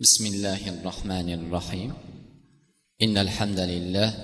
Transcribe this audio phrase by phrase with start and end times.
[0.00, 1.92] بسم الله الرحمن الرحيم
[3.02, 4.14] ان الحمد لله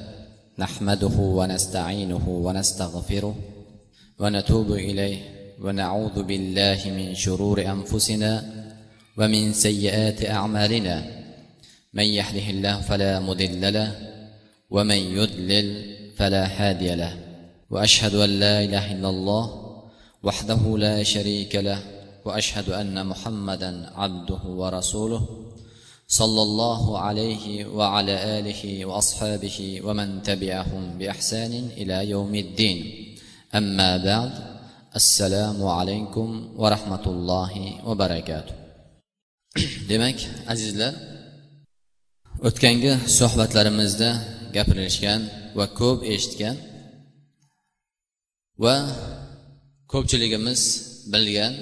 [0.58, 3.36] نحمده ونستعينه ونستغفره
[4.18, 5.18] ونتوب اليه
[5.60, 8.44] ونعوذ بالله من شرور انفسنا
[9.18, 11.04] ومن سيئات اعمالنا
[11.94, 13.94] من يهده الله فلا مضل له
[14.70, 17.16] ومن يضلل فلا هادي له
[17.70, 19.44] واشهد ان لا اله الا الله
[20.22, 25.21] وحده لا شريك له واشهد ان محمدا عبده ورسوله
[26.07, 32.79] صلى الله عليه وعلى اله واصحابه ومن تبعهم باحسان الى يوم الدين
[33.55, 34.31] اما بعد
[34.95, 37.53] السلام عليكم ورحمه الله
[37.87, 38.55] وبركاته
[39.89, 40.19] demak
[40.53, 40.93] azizlar
[42.47, 44.09] o'tgangi suhbatlarimizda
[44.55, 45.21] gapirilishgan
[45.57, 46.55] va ko'p eshitgan
[48.63, 48.75] va
[49.91, 50.61] ko'pchiligimiz
[51.13, 51.53] bilgan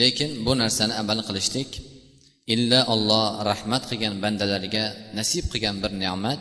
[0.00, 1.70] lekin bu narsani amal qilishlik
[2.54, 4.84] illa olloh rahmat qilgan bandalariga
[5.18, 6.40] nasib qilgan bir ne'mat.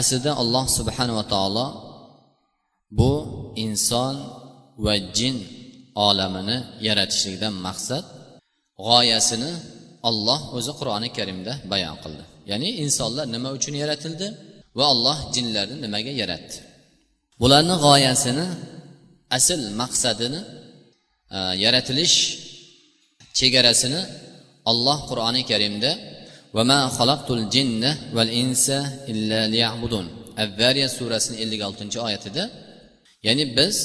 [0.00, 1.66] Aslida alloh subhanava taolo
[2.98, 3.12] bu
[3.66, 4.14] inson
[4.84, 5.36] va jin
[6.08, 6.56] olamini
[6.88, 8.04] yaratishlikdan maqsad
[8.86, 9.52] g'oyasini
[10.08, 12.24] olloh o'zi qur'oni karimda bayon qildi.
[12.50, 14.26] Ya'ni insonlar nima uchun yaratildi
[14.78, 16.56] va alloh jinlarni nimaga yaratdi?
[17.40, 18.46] Bularni g'oyasini
[19.36, 20.40] asl maqsadini
[21.36, 22.16] e, yaratilish
[23.38, 24.00] chegarasini
[24.70, 25.90] olloh qur'oni karimda
[26.56, 28.78] vama xalaqtul jinna val insa
[29.12, 30.06] illa liya'budun
[30.44, 32.44] avvariya surasini ellik oltinchi oyatida
[33.26, 33.76] ya'ni biz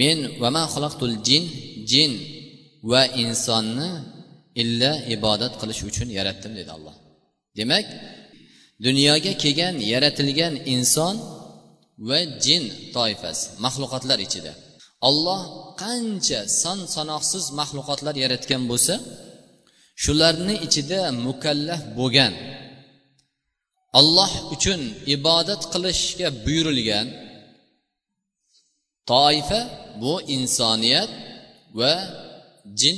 [0.00, 1.44] men vama xalaqtul jin
[1.90, 2.12] jin
[2.90, 3.90] va insonni
[4.62, 6.96] illa ibodat qilish uchun yaratdim dedi alloh.
[7.58, 7.86] Demak
[8.86, 11.16] dunyoga kelgan yaratilgan inson
[12.08, 12.62] va jin
[12.96, 14.52] toifasi maxluqotlar ichida.
[15.08, 15.42] Olloh
[15.82, 18.94] qancha son sanoqsiz maxluqotlar yaratgan bo'lsa
[20.02, 22.32] shularni ichida mukallaf bo'lgan.
[24.00, 24.80] Olloh uchun
[25.16, 27.06] ibodat qilishga buyurilgan
[29.12, 29.60] toifa
[30.02, 31.10] bu insoniyat
[31.80, 31.94] va
[32.80, 32.96] jin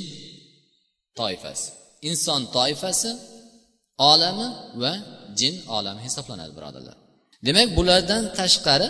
[1.19, 1.69] toifasi.
[2.09, 3.11] Inson toifasi
[4.11, 4.47] olami
[4.81, 4.93] va
[5.39, 6.95] jin olami hisoblanadi birodarlar.
[7.45, 8.87] Demak bulardan tashqari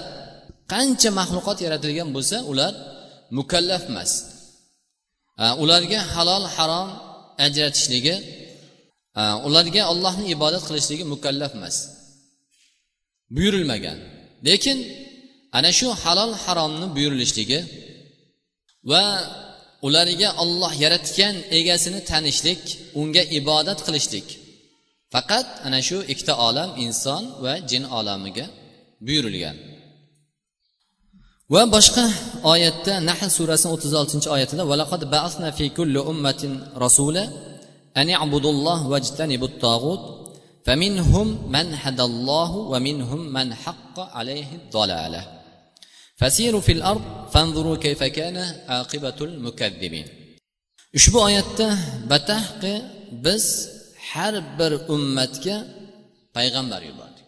[0.73, 2.73] qancha maxluqot yaratilgan bo'lsa ular
[3.37, 4.11] mukallaf emas.
[5.63, 6.89] Ularga halol harom
[7.45, 8.15] ajratishligi
[9.47, 11.75] ularga ollohni ibodat qilishligi mukallaf emas.
[13.35, 13.99] Buyurilmagan.
[14.47, 14.77] Lekin
[15.57, 17.59] ana shu halol haromni buyurilishligi
[18.91, 19.03] va
[19.87, 22.61] ularga olloh yaratgan egasini tanishlik
[23.01, 24.27] unga ibodat qilishlik
[25.13, 28.45] faqat ana shu ikkita olam inson va jin olamiga
[29.05, 29.57] buyurilgan.
[31.53, 32.05] Va boshqa
[32.53, 36.51] oyatda nahl surasini o'ttiz oltinchi oyatida valaqad ba'asna fi kulli ummatin
[36.83, 37.23] rasula
[38.01, 40.03] an i'budulloh vajtanibut tag'ut
[40.67, 45.23] فمنهم من هدى الله ومنهم من حق عليه الضلاله
[46.19, 48.37] فسيروا في الأرض فانظروا كيف كان
[48.67, 50.07] عاقبة المكذبين
[50.97, 51.67] ushbu oyatda
[52.11, 52.73] batahqi
[53.25, 53.45] biz
[54.09, 55.55] har bir ummatga
[56.35, 57.25] payg'ambar yubordik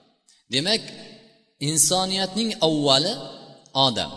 [0.54, 0.84] demak
[1.70, 3.14] insoniyatning avvali
[3.74, 4.12] odam.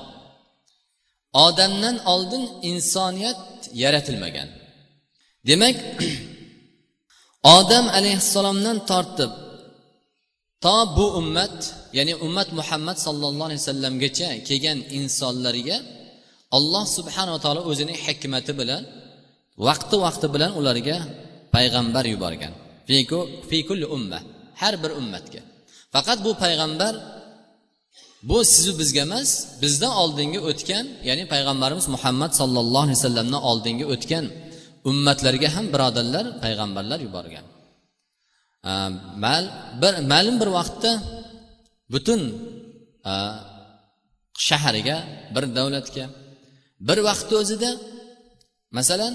[1.47, 3.41] Odamdan oldin insoniyat
[3.83, 4.49] yaratilmagan.
[5.49, 5.77] Demak
[7.57, 9.33] odam alayhissalomdan tortib
[10.65, 11.57] to bu ummat
[11.99, 15.77] ya'ni ummat muhammad sollallohu alayhi vasallamgacha kelgan insonlarga
[16.57, 18.83] alloh subhanava taolo o'zining hikmati bilan
[19.67, 20.97] vaqti vaqti bilan ularga
[21.55, 22.53] payg'ambar yuborgan.
[23.51, 24.19] Fikulli umma
[24.61, 25.41] har bir ummatga.
[25.95, 26.95] Faqat bu payg'ambar
[28.29, 29.31] bu sizu bizga emas
[29.63, 34.25] bizdan oldingi o'tgan ya'ni payg'ambarimiz muhammad sollallohu alayhi vasallamdan oldingi o'tgan
[34.91, 37.47] ummatlarga ham birodarlar payg'ambarlar yuborgan.
[39.25, 39.45] Mal
[39.83, 40.93] bir ma'lum bir vaqtda
[41.93, 42.21] butun
[44.49, 44.97] shahariga
[45.35, 46.05] bir davlatga
[46.89, 47.71] bir vaqtni o'zida
[48.79, 49.15] masalan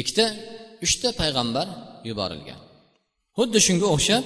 [0.00, 0.26] ikkita
[0.84, 1.66] uchta payg'ambar
[2.08, 2.60] yuborilgan.
[3.38, 4.24] Xuddi shunga o'xshab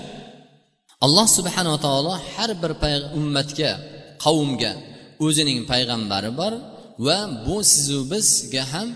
[1.06, 2.72] alloh subhanava taolo har bir
[3.18, 3.70] ummatga
[4.24, 4.72] qavmga
[5.26, 6.52] o'zining payg'ambari bor
[7.06, 8.88] va bu sizu bizga ham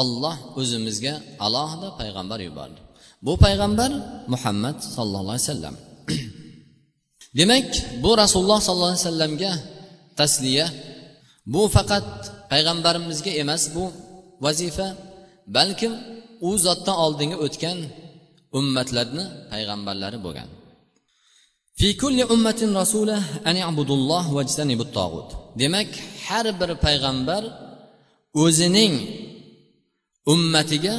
[0.00, 1.14] olloh o'zimizga
[1.46, 2.80] alohida payg'ambar yubordi.
[3.26, 3.90] Bu payg'ambar
[4.32, 5.74] muhammad sollallohu alayhi vasallam.
[7.38, 7.68] Demak
[8.02, 9.52] bu rasululloh sollallohu alayhi vasallamga
[10.20, 10.66] tasliya
[11.54, 12.08] bu faqat
[12.52, 13.84] payg'ambarimizga emas bu
[14.44, 14.88] vazifa
[15.56, 15.92] balkim
[16.48, 17.78] u zotdan oldingi o'tgan
[18.58, 20.48] ummatlarni payg'ambarlari bo'lgan.
[21.78, 25.28] Fi kulli ummatin rasula an ibudulloh vajtanibut tog'ut.
[25.60, 25.90] Demak
[26.26, 27.42] har bir payg'ambar
[28.44, 28.94] o'zining
[30.32, 30.94] ummatiga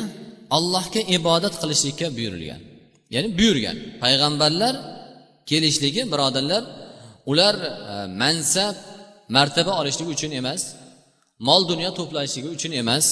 [0.58, 2.62] allohga ibodat qilishlikka buyurilgan.
[3.14, 3.78] Ya'ni buyurgan.
[4.04, 4.76] Payg'ambarlar
[5.50, 6.64] kelishligi birodarlar
[7.32, 8.76] ular e, mansab
[9.36, 10.62] martaba olishligi uchun emas
[11.48, 13.06] mol dunyo to'plashligi uchun emas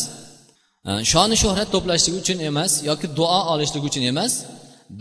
[0.87, 4.33] e, shoni shuhrat to'plashligi uchun emas yoki duo olishligi uchun emas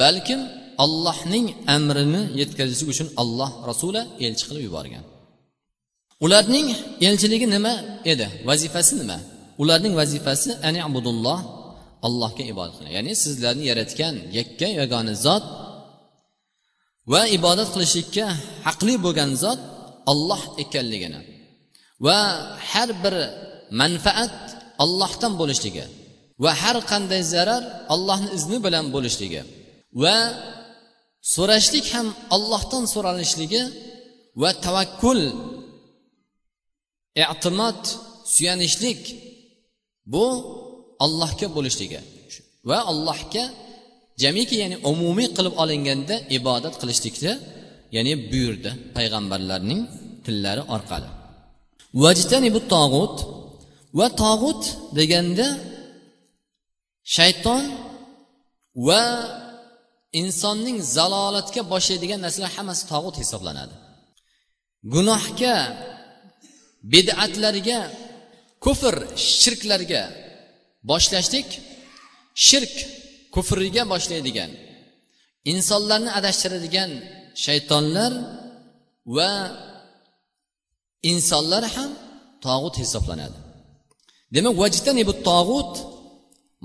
[0.03, 0.41] balkim
[0.84, 1.46] allohning
[1.76, 5.05] amrini yetkazishlik uchun alloh rasuli elchi qilib yuborgan.
[6.25, 6.67] Ularning
[7.08, 7.73] elchiligi nima
[8.12, 8.26] edi?
[8.49, 9.19] Vazifasi nima?
[9.62, 11.38] Ularning vazifasi ani abudulloh
[12.06, 15.44] allohga ibodat qiling ya'ni sizlarni yaratgan yakka yagona zot
[17.12, 18.26] va ibodat qilishlikka
[18.67, 19.61] haqli bo'lgan zot
[20.12, 21.20] olloh ekanligini
[22.06, 22.19] va
[22.70, 23.14] har bir
[23.81, 24.37] manfaat
[24.84, 25.84] ollohdan bo'lishligi
[26.44, 27.62] va har qanday zarar
[27.94, 29.43] allohni izni bilan bo'lishligi
[30.02, 30.17] va
[31.34, 33.62] so'rashlik ham ollohdan so'ralishligi
[34.43, 35.20] va tavakkul
[37.25, 37.81] e'timod
[38.34, 39.00] suyanishlik
[40.12, 40.26] bu
[41.05, 42.00] allohga bo'lishligi.
[42.69, 43.44] Va allohga
[44.23, 47.32] jamiki ya'ni umumiy qilib olinganda ibodat qilishlikni
[47.96, 49.81] ya'ni buyurdi payg'ambarlarning
[50.25, 51.08] tillari orqali.
[52.02, 53.17] Vajtanibu tog'ut
[53.99, 54.62] va tog'ut
[54.99, 55.46] deganda
[57.17, 57.64] shayton
[58.87, 59.02] va
[60.21, 63.75] insonning zalolatga boshlaydigan narsalar hammasi tog'ut hisoblanadi.
[64.95, 65.57] Gunohga
[66.93, 67.81] bid'atlarga
[68.65, 68.95] kufr
[69.41, 70.03] shirklarga
[70.91, 71.49] boshlashlik
[72.47, 72.75] shirk
[73.35, 74.51] kufriga boshlaydigan
[75.53, 76.91] insonlarni adashtiradigan
[77.45, 78.13] shaytonlar
[79.17, 79.31] va
[81.13, 81.91] insonlar ham
[82.47, 83.39] tog'ut hisoblanadi.
[84.35, 85.73] Demak vajtanibu tog'ut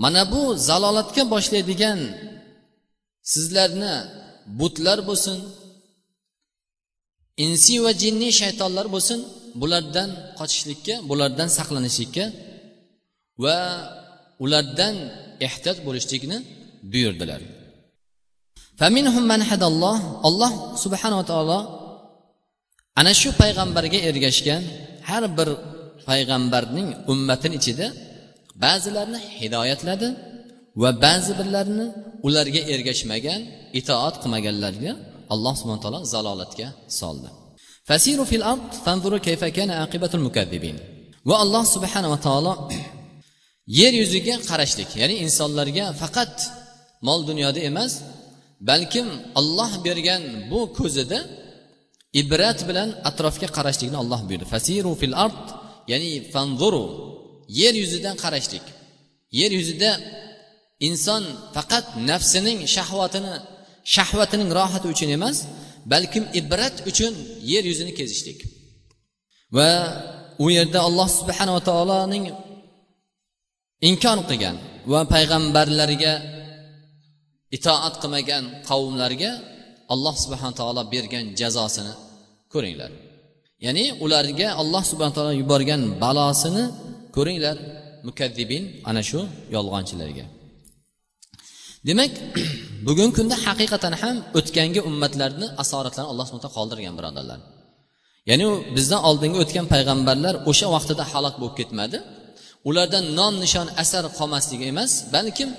[0.04, 2.00] mana bu zalolatga boshlaydigan
[3.34, 3.94] sizlarni
[4.60, 5.38] butlar bo'lsin
[7.46, 9.20] insiy va jinniy shaytonlar bo'lsin
[9.62, 10.10] bulardan
[10.40, 12.26] qochishlikka bulardan saqlanishlikka
[13.44, 13.58] va
[14.44, 14.96] ulardan
[15.48, 16.38] ehtiyot bo'lishlikni
[16.92, 17.42] buyurdilar.
[20.28, 20.52] Alloh
[20.84, 21.60] subhanava taolo
[23.00, 24.64] ana shu payg'ambarga ergashgan
[25.10, 25.50] har bir
[26.08, 27.88] payg'ambarning ummatini ichida
[28.64, 30.08] ba'zilarni hidoyatladi
[30.82, 31.88] va ba'zi birlarini
[32.28, 33.42] ularga ergashmagan
[33.80, 34.92] itoat qilmaganlarga
[35.34, 36.68] alloh subhana taolo zalolatga
[37.00, 37.30] soldi.
[37.90, 40.78] Fasiru fil ard fanzuru kayfa kana aqibatul mukazzibin
[41.30, 42.54] va alloh subhanava taolo
[43.80, 46.36] yer yuziga qarashlik ya'ni insonlarga faqat
[47.08, 47.94] mol dunyoda emas
[48.70, 49.08] balkim
[49.40, 51.20] olloh bergan bu ko'zida
[52.22, 54.46] ibrat bilan atrofga qarashlikni alloh buyurdi.
[54.54, 55.46] Fasiru fil ard
[55.92, 56.86] ya'ni fanzuru
[57.60, 58.66] yer yuzidan qarashlik.
[59.40, 59.92] Yer yuzida
[60.88, 61.24] inson
[61.56, 63.34] faqat nafsining shahvatini
[63.96, 65.38] shahvatining rohati uchun emas
[65.92, 67.14] balkim ibrat uchun
[67.52, 68.40] yer yuzini kezishlik.
[69.58, 69.70] Va
[70.44, 72.26] u yerda alloh subhanava taoloning
[73.90, 74.56] inkor qilgan
[74.92, 76.14] va payg'ambarlarga
[77.58, 79.32] itoat qilmagan qavmlarga
[79.94, 81.94] alloh subhana taolo bergan jazosini
[82.54, 82.92] ko'ringlar.
[83.66, 86.64] Ya'ni ularga alloh subhana taolo yuborgan balosini
[87.16, 87.58] ko'ringlar
[88.08, 89.20] mukaddibin ana shu
[89.56, 90.26] yolg'onchilarga.
[91.88, 92.12] Demak
[92.88, 97.40] bugungi kunda haqiqatan ham o'tgangi ummatlarni asoratlarini alloh subhana taolo qoldirgan birodarlar.
[98.30, 98.46] Ya'ni
[98.76, 101.98] bizdan oldingi o'tgan payg'ambarlar o'sha vaqtida halok bo'lib ketmadi.
[102.70, 105.50] Ulardan nom nishon asar qolmasligi emas balkim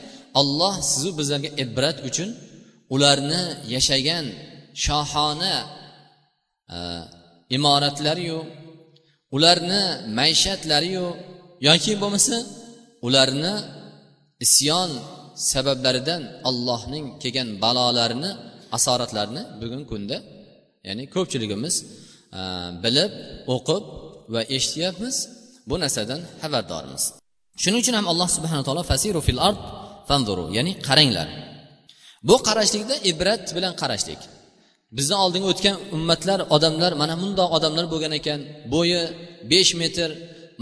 [0.41, 2.29] olloh sizu bizlarga ibrat uchun
[2.95, 3.43] ularni
[3.75, 4.27] yashagan
[4.85, 5.55] shohona
[6.75, 6.77] e,
[7.57, 8.39] imoratlariyu
[9.37, 9.83] ularni
[10.19, 11.07] maishatlariyu
[11.69, 12.37] yoki bo'lmasa
[13.07, 13.55] ularni
[14.45, 14.91] isyon
[15.51, 18.31] sabablaridan allohning kelgan balolarini
[18.77, 20.17] asoratlarini bugungi kunda
[20.89, 21.75] ya'ni ko'pchiligimiz
[22.39, 22.41] e,
[22.85, 23.13] bilib
[23.55, 23.85] o'qib
[24.35, 25.17] va eshityapmiz.
[25.71, 27.03] Bu narsadan xabardormiz.
[27.63, 29.61] Shuning uchun ham alloh subhana taolo fasiru fil ard
[30.09, 31.29] fanzuru ya'ni qaranglar.
[32.29, 34.21] Bu qarashlikda ibrat bilan qarashlik.
[34.97, 38.41] Bizdan oldingi o'tgan ummatlar odamlar mana bundoq odamlar bo'lgan ekan
[38.75, 39.01] bo'yi
[39.53, 40.09] besh metr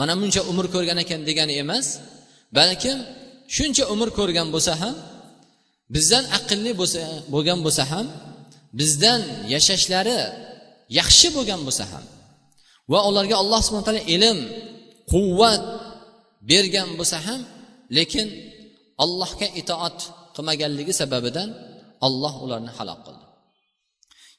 [0.00, 1.86] mana buncha umr ko'rgan ekan degani emas
[2.58, 2.98] balkim
[3.56, 4.94] shuncha umr ko'rgan bo'lsa ham
[5.94, 7.00] bizdan aqlli bo'lsa
[7.34, 8.06] bo'lgan bo'lsa ham
[8.78, 9.20] bizdan
[9.54, 10.18] yashashlari
[10.98, 12.04] yaxshi bo'lgan bo'lsa ham
[12.92, 14.38] va ularga alloh subhana taolo ilm
[15.12, 15.62] quvvat
[16.50, 17.40] bergan bo'lsa ham
[17.96, 18.26] lekin
[19.04, 19.98] allohga itoat
[20.34, 21.48] qilmaganligi sababidan
[22.06, 23.26] olloh ularni halok qildi.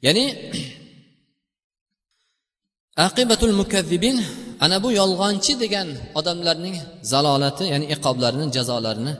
[0.05, 0.25] Ya'ni
[2.97, 4.17] aqibatul mukazzibin
[4.59, 5.87] ana bu yolg'onchi degan
[6.19, 6.75] odamlarning
[7.11, 9.13] zalolati ya'ni iqoblarini jazolarini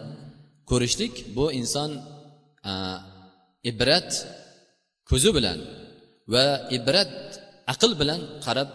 [0.70, 1.92] ko'rishlik bu inson
[3.72, 4.10] ibrat
[5.10, 5.60] ko'zi bilan
[6.34, 6.46] va
[6.78, 7.14] ibrat
[7.74, 8.70] aql bilan qarab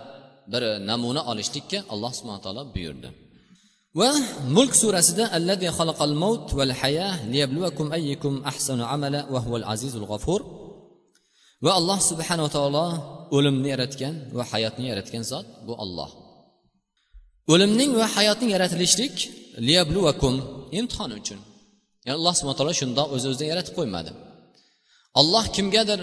[0.53, 3.09] bir namuna olishlikka alloh subhana taolo buyurdi.
[4.01, 4.11] Va
[4.57, 10.41] mulk surasida allazi xalaqal maut val haya liyabluwakum ayyukum ahsanu amala va huval azizul g'afur
[11.65, 12.87] va alloh subhanava taolo
[13.37, 16.11] o'limni yaratgan va hayotni yaratgan zot bu olloh
[17.53, 19.15] o'limning va hayotning yaratilishlik
[19.67, 20.35] liyabluvakum
[20.79, 21.41] imtihon uchun.
[22.07, 24.11] Ya'ni alloh subhana taolo shundoq o'z o'zidan yaratib qo'ymadi.
[25.21, 26.01] Olloh kimgadir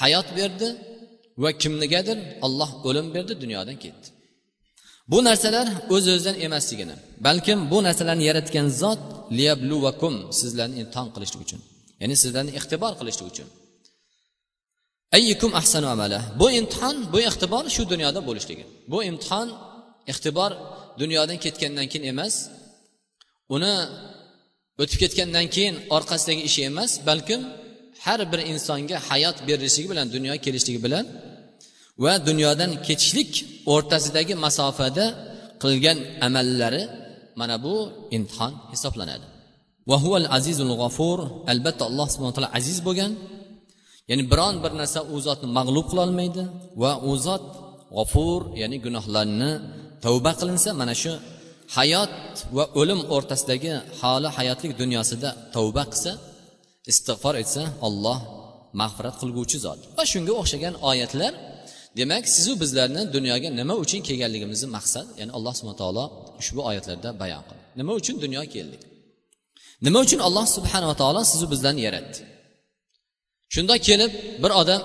[0.00, 0.68] hayot berdi
[1.42, 4.06] va kimnigadir olloh o'lim berdi dunyodan ketdi.
[5.12, 6.96] Bu narsalar o'z o'zidan emasligini
[7.26, 9.02] balkim bu narsalarni yaratgan zot
[9.38, 11.60] liyabluvakum sizlarni imtihon qilishlik uchun
[12.00, 13.48] ya'ni sizlarni ixtibor qilishlik uchun.
[15.16, 16.18] Ayyukum ahsanu amala.
[16.40, 18.64] Bu imtihon bu ixtibor shu dunyoda bo'lishligi.
[18.92, 19.48] Bu imtihon
[20.12, 20.50] ixtibor
[21.00, 22.34] dunyodan ketgandan keyin emas
[23.54, 23.74] uni
[24.82, 27.40] o'tib ketgandan keyin orqasidagi ishi emas balkim
[28.04, 31.04] har bir insonga hayot berilishligi bilan dunyoga kelishligi bilan
[32.04, 33.30] va dunyodan ketishlik
[33.72, 35.06] o'rtasidagi masofada
[35.62, 36.82] qilgan amallari
[37.40, 37.74] mana bu
[38.16, 39.26] imtihon hisoblanadi.
[39.90, 41.18] Va huval azizul g'afur
[41.52, 43.12] albatta alloh subhana taolo aziz bo'lgan
[44.10, 46.42] ya'ni biron bir narsa u zotni mag'lub qilolmaydi
[46.82, 47.44] va u zot
[47.96, 49.50] g'ofur ya'ni gunohlarni
[50.04, 51.12] tavba qilinsa mana shu
[51.76, 52.14] hayot
[52.56, 56.12] va o'lim o'rtasidagi holi hayotlik dunyosida tavba qilsa
[56.92, 58.18] istig'for etsa olloh
[58.80, 59.80] mag'firat qilguvchi zot.
[59.98, 61.32] Va shunga o'xshagan oyatlar
[61.98, 66.04] demak sizu bizlarni dunyoga nima uchun kelganligimizni maqsad ya'ni alloh subhana taolo
[66.40, 67.62] ushbu oyatlarda bayon qildi.
[67.80, 68.82] Nima uchun dunyoga keldik?
[69.86, 72.20] Nima uchun alloh subhanava taolo sizu bizlarni yaratdi?
[73.54, 74.80] Shunda kelib bir odam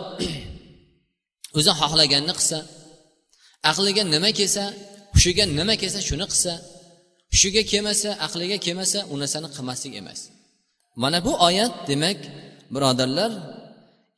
[1.58, 2.58] o'zi xohlaganini qilsa
[3.72, 4.64] aqliga nima kelsa
[5.14, 6.54] hushiga nima kelsa shuni qilsa
[7.32, 10.20] hushiga kelmasa aqliga kelmasa u narsani qilmaslik emas.
[11.04, 12.20] Mana bu oyat demak
[12.74, 13.32] birodarlar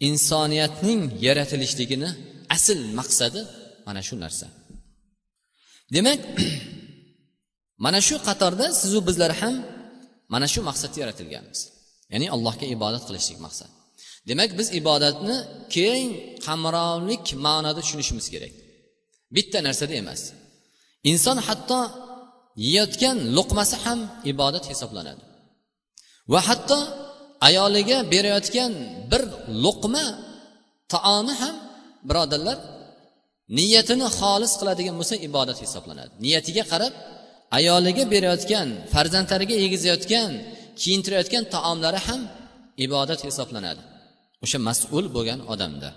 [0.08, 2.10] insoniyatning yaratilishligini
[2.56, 3.42] asl maqsadi
[3.88, 4.48] mana shu narsa.
[5.96, 6.20] Demak
[7.86, 9.56] mana shu qatorda sizu bizlar ham
[10.34, 11.60] mana shu maqsadda yaratilganmiz.
[12.12, 13.72] Ya'ni allohga ibodat qilishlik maqsad.
[14.30, 15.38] Demak biz ibodatni
[15.76, 16.08] keng
[16.46, 18.54] qamrovlik ma'noda tushunishimiz kerak.
[19.36, 20.22] Bitta narsada emas.
[21.12, 21.80] Inson hatto
[22.66, 24.00] yeyotgan luqmasi ham
[24.32, 25.24] ibodat hisoblanadi.
[26.34, 26.80] Va hatto
[27.48, 28.72] ayoliga berayotgan
[29.12, 29.24] bir
[29.64, 30.06] luqma
[30.94, 31.56] taomi ham
[32.10, 32.58] birodarlar
[33.58, 36.12] niyatini xolis qiladigan bo'lsa ibodat hisoblanadi.
[36.26, 36.94] Niyatiga qarab
[37.58, 40.30] ayoliga berayotgan farzandlariga yegizayotgan
[40.82, 42.22] kiyintirayotgan taomlari ham
[42.86, 43.82] ibodat hisoblanadi.
[44.44, 45.90] O'sha mas'ul bo'lgan odamda.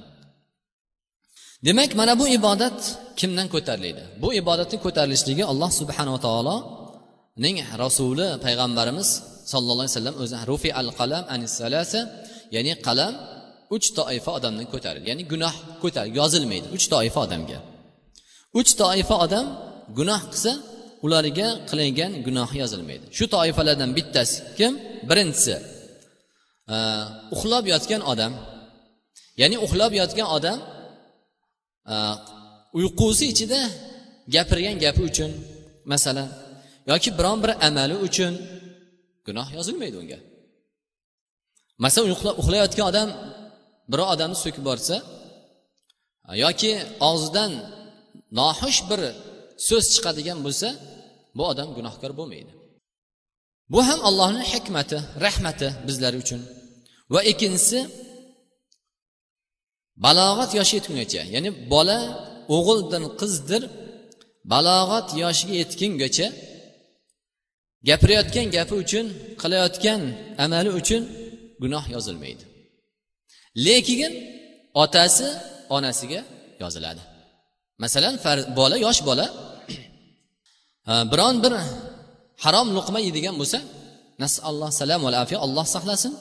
[1.66, 2.78] Demak mana bu ibodat
[3.20, 4.02] kimdan ko'tariladi?
[4.22, 9.08] Bu ibodatni ko'tarilishligi alloh subhanava taoloning rasuli payg'ambarimiz
[9.52, 12.00] sallallohu alayhi vasallam o'zi rufi al qalam anisalasa
[12.54, 13.12] ya'ni qalam
[13.76, 15.06] uch toifa odamdan ko'tarildi.
[15.10, 17.58] Ya'ni gunoh ko'tar yozilmaydi uch toifa odamga.
[18.60, 19.46] Uch toifa odam
[19.98, 20.52] gunoh qilsa
[21.04, 23.04] ularga qilingan gunohi yozilmaydi.
[23.16, 24.72] Shu toifalardan bittasi kim?
[25.10, 25.54] Birinchisi
[27.34, 28.32] uxlab yotgan odam
[29.40, 30.58] ya'ni uxlab yotgan odam
[31.92, 31.94] e,
[32.78, 33.60] uyqusi ichida
[34.34, 35.30] gapirgan gapi uchun
[35.92, 36.28] masalan
[36.90, 38.32] yoki biron bir amali uchun
[39.26, 40.18] gunoh yozilmaydi unga.
[41.84, 42.08] Masalan
[42.42, 43.08] uxlayotgan odam
[43.90, 44.96] biror odamni so'kib borsa
[46.44, 46.72] yoki
[47.08, 47.52] og'zidan
[48.38, 49.00] noxush bir
[49.68, 50.68] so'z chiqadigan bo'lsa
[51.36, 52.52] bu odam gunohkor bo'lmaydi.
[53.72, 56.40] Bu ham allohni hikmati rahmati bizlar uchun.
[57.12, 57.80] Va ikkinchisi
[60.04, 61.98] balog'at yoshi yetgungacha ya'ni bola
[62.56, 63.62] o'g'ildir qizdir
[64.52, 66.26] balog'at yoshiga yetgungacha
[67.88, 69.06] gapirayotgan gapi uchun
[69.42, 70.00] qilayotgan
[70.44, 71.02] amali uchun
[71.62, 72.44] gunoh yozilmaydi.
[73.66, 74.12] Lekin
[74.82, 75.28] otasi
[75.76, 76.20] onasiga
[76.62, 77.02] yoziladi.
[77.82, 78.14] Masalan
[78.58, 79.26] bola yosh bola
[81.12, 81.52] biron bir
[82.44, 83.58] harom luqma yeydigan bo'lsa
[84.22, 86.12] nasalloh salam va afiya alloh saqlasin.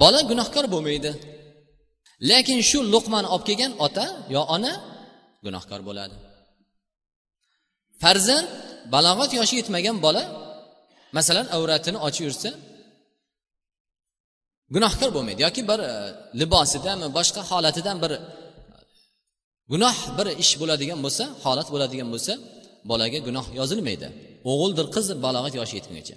[0.00, 1.10] Bola gunohkor bo'lmaydi.
[2.30, 4.72] Lekin shu luqmani olib kelgan ota yo ona
[5.44, 6.14] gunohkor bo'ladi.
[8.02, 8.46] Farzand
[8.94, 10.22] balog'at yoshi yetmagan bola
[11.16, 12.50] masalan avratini ochib yursa
[14.74, 15.40] gunohkor bo'lmaydi.
[15.46, 15.92] Yoki bir e,
[16.40, 18.20] libosidami boshqa holatidan bir e,
[19.72, 22.32] gunoh bir ish bo'ladigan bo'lsa holat bo'ladigan bo'lsa
[22.90, 24.08] bolaga gunoh yozilmaydi.
[24.50, 26.16] O'g'ildir qiz balog'at yoshi yetgungacha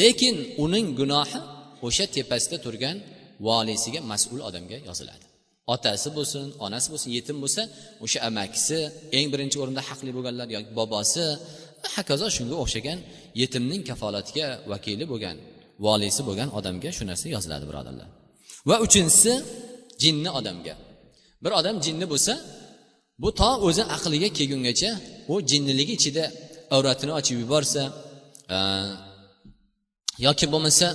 [0.00, 1.40] lekin uning gunohi
[1.86, 2.96] o'sha tepasida turgan
[3.48, 5.24] voliysiga mas'ul odamga yoziladi.
[5.74, 7.62] Otasi bo'lsin onasi bo'lsin yetim bo'lsa
[8.04, 8.78] o'sha amakisi
[9.16, 11.24] eng birinchi o'rinda haqli bo'lganlar yoki bobosi
[11.82, 12.98] va hokazo shunga o'xshagan
[13.40, 15.36] yetimning kafolatiga vakili bo'lgan
[15.86, 18.08] voliysi bo'lgan odamga shu narsa yoziladi birodarlar.
[18.68, 19.32] Va uchinchisi
[20.02, 20.74] jinni odamga.
[21.44, 22.34] Bir odam jinni bo'lsa
[23.22, 24.90] bu to o'zi aqliga kelgungacha
[25.32, 26.24] u jinniligi ichida
[26.76, 27.82] avratini ochib yuborsa
[30.26, 30.86] yoki bo'lmasa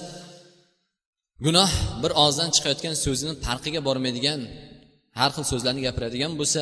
[1.45, 1.71] gunoh
[2.03, 4.41] bir og'izdan chiqayotgan so'zini farqiga bormaydigan
[5.19, 6.61] har xil so'zlarni gapiradigan bo'lsa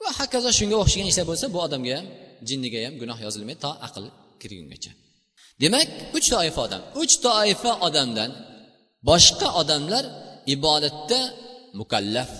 [0.00, 2.06] va hokazo shunga o'xshagan ishlar bo'lsa bu odamga ham
[2.48, 4.04] jinniga ham gunoh yozilmaydi to aql
[4.42, 4.92] kirgungacha.
[5.62, 8.30] Demak uch toifa odam uch toifa odamdan
[9.08, 10.04] boshqa odamlar
[10.54, 11.20] ibodatda
[11.80, 12.30] mukallaf.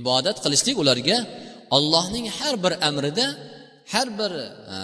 [0.00, 1.18] Ibodat qilishlik ularga
[1.76, 3.26] ollohning har bir amrida
[3.92, 4.32] har bir
[4.74, 4.78] e,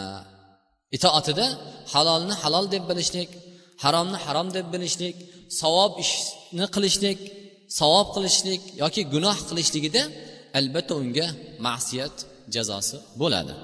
[0.97, 1.47] itoatida
[1.93, 3.31] halolni halol deb bilishlik
[3.85, 5.17] haromni harom deb bilishlik
[5.61, 7.19] savob ishni qilishlik
[7.81, 10.03] savob qilishlik yoki gunoh qilishligida
[10.59, 11.27] albatta unga
[11.67, 12.17] ma'siyat
[12.55, 13.55] jazosi bo'ladi.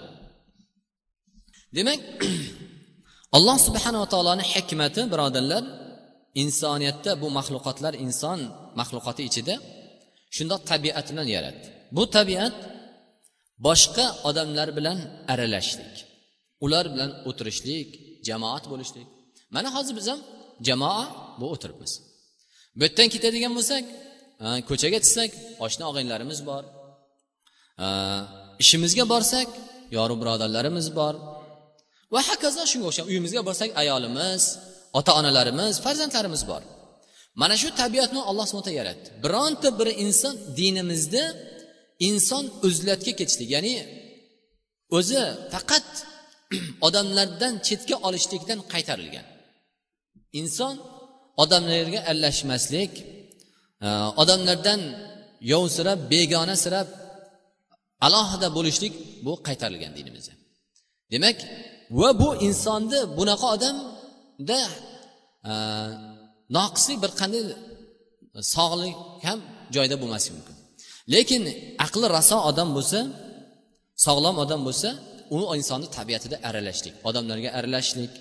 [1.77, 2.01] Demak
[3.37, 5.65] alloh subhanava taoloni hikmati birodarlar
[6.43, 8.39] insoniyatda bu maxluqotlar inson
[8.81, 9.55] maxluqoti ichida
[10.37, 11.67] shundoq tabiat bilan yaratdi.
[11.97, 12.57] Bu tabiat
[13.67, 14.99] boshqa odamlar bilan
[15.33, 15.95] aralashlik
[16.65, 17.89] ular bilan o'tirishlik
[18.29, 19.09] jamoat bo'lishlik.
[19.55, 20.21] Mana hozir biz ham
[20.67, 21.05] jamoa
[21.41, 21.93] bu o'tiribmiz.
[22.79, 23.85] Bu yerdan ketadigan bo'lsak
[24.69, 25.31] ko'chaga chiqsak
[25.65, 26.63] oshna og'aynilarimiz bor.
[28.63, 29.49] Ishimizga borsak
[29.97, 31.15] yoru birodarlarimiz bor.
[32.15, 34.43] Va hokazo shunga o'xshab uyimizga borsak ayolimiz
[34.99, 36.63] ota onalarimiz farzandlarimiz bor.
[37.41, 39.09] Mana shu tabiatni alloh subhana yaratdi.
[39.25, 41.25] Bironta bir inson dinimizda
[42.09, 43.77] inson uzlatga ketishlik ya'ni
[44.97, 45.89] o'zi faqat
[46.87, 49.27] odamlardan chetga olishlikdan qaytarilgan.
[50.41, 50.75] Inson
[51.43, 52.93] odamlarga aralashmaslik
[53.87, 53.89] e,
[54.23, 54.81] odamlardan
[55.53, 56.89] yovsirab begona sirab
[58.07, 58.95] alohida bo'lishlik
[59.27, 60.35] bu qaytarilgan dinimizda.
[61.13, 61.39] Demak
[62.01, 64.61] va bu insonni bunaqa odamda
[65.51, 65.53] e,
[66.57, 67.43] noqislik bir qanday
[68.55, 68.97] sog'lik
[69.27, 69.39] ham
[69.75, 70.57] joyida bo'lmasligi mumkin.
[71.15, 71.43] Lekin
[71.85, 73.01] aqli raso odam bo'lsa
[74.07, 74.89] sog'lom odam bo'lsa
[75.37, 78.13] u insonni tabiatida aralashlik odamlarga aralashishlik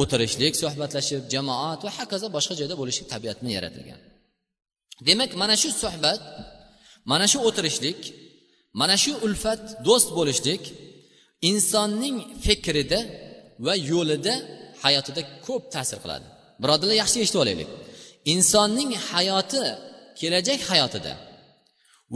[0.00, 4.00] o'tirishlik suhbatlashib jamoat va hokazo boshqa joyda bo'lishlik tabiat bilan yaratilgan.
[5.08, 6.20] Demak mana shu suhbat
[7.10, 8.00] mana shu o'tirishlik
[8.80, 10.62] mana shu ulfat do'st bo'lishlik
[11.50, 13.00] insonning fikrida
[13.66, 14.34] va yo'lida
[14.84, 16.26] hayotida ko'p ta'sir qiladi.
[16.62, 17.68] Birodarlar yaxshi eshitib olaylik.
[18.34, 19.62] Insonning hayoti
[20.20, 21.12] kelajak hayotida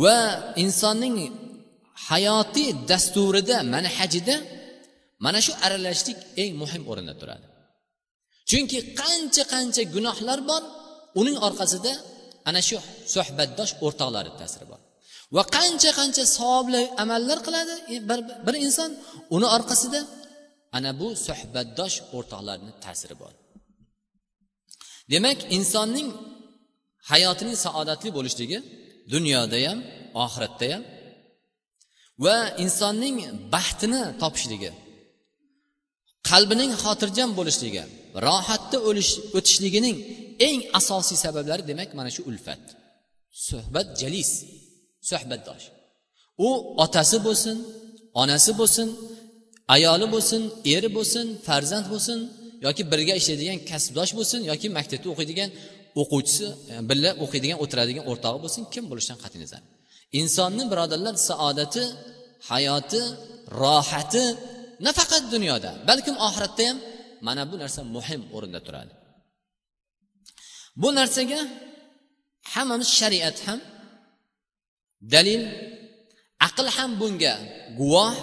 [0.03, 0.17] va
[0.65, 1.17] insonning
[2.09, 4.37] hayotiy dasturida manhajida
[5.25, 7.47] mana shu aralashishlik eng muhim o'rinda turadi.
[8.51, 10.63] Chunki qancha qancha gunohlar bor
[11.21, 11.93] uning orqasida
[12.49, 12.77] ana shu
[13.15, 14.81] suhbatdosh o'rtoqlari ta'siri bor.
[15.37, 18.91] Va qancha qancha savobli amallar qiladi e, bir, bir inson
[19.37, 20.01] uni orqasida
[20.77, 23.33] ana bu suhbatdosh o'rtoqlarni ta'siri bor.
[25.13, 26.09] Demak insonning
[27.11, 28.59] hayotining saodatli bo'lishligi
[29.15, 29.79] dunyoda ham
[30.25, 30.83] oxiratda ham
[32.25, 33.17] va insonning
[33.55, 34.71] baxtini topishligi
[36.31, 37.83] qalbining xotirjam bo'lishligi
[38.27, 38.79] rohatda
[39.39, 39.97] o'tishligining
[40.49, 42.63] eng asosiy sabablari demak mana shu ulfat.
[43.49, 44.31] Suhbat jalis
[45.11, 45.65] suhbatdosh.
[46.47, 46.49] U
[46.85, 47.57] otasi bo'lsin
[48.23, 48.89] onasi bo'lsin
[49.77, 50.43] ayoli bo'lsin
[50.75, 52.19] eri bo'lsin farzand bo'lsin
[52.67, 55.51] yoki birga ishlaydigan kasbdosh bo'lsin yoki maktabda o'qiydigan
[56.01, 59.63] o'quvchisi e, birga o'qiydigan o'tiradigan o'rtog'i bo'lsin kim bo'lishidan qat'iy nazar.
[60.21, 61.83] Insonni birodarlar saodati
[62.51, 63.03] hayoti
[63.63, 64.25] rohati
[64.87, 66.79] nafaqat dunyoda balkim oxiratda ham
[67.27, 68.93] mana bu narsa muhim o'rinda turadi.
[70.83, 71.41] Bu narsaga
[72.53, 73.61] hammamiz shariat ham
[75.15, 75.43] dalil
[76.47, 77.35] aql ham bunga
[77.81, 78.15] guvoh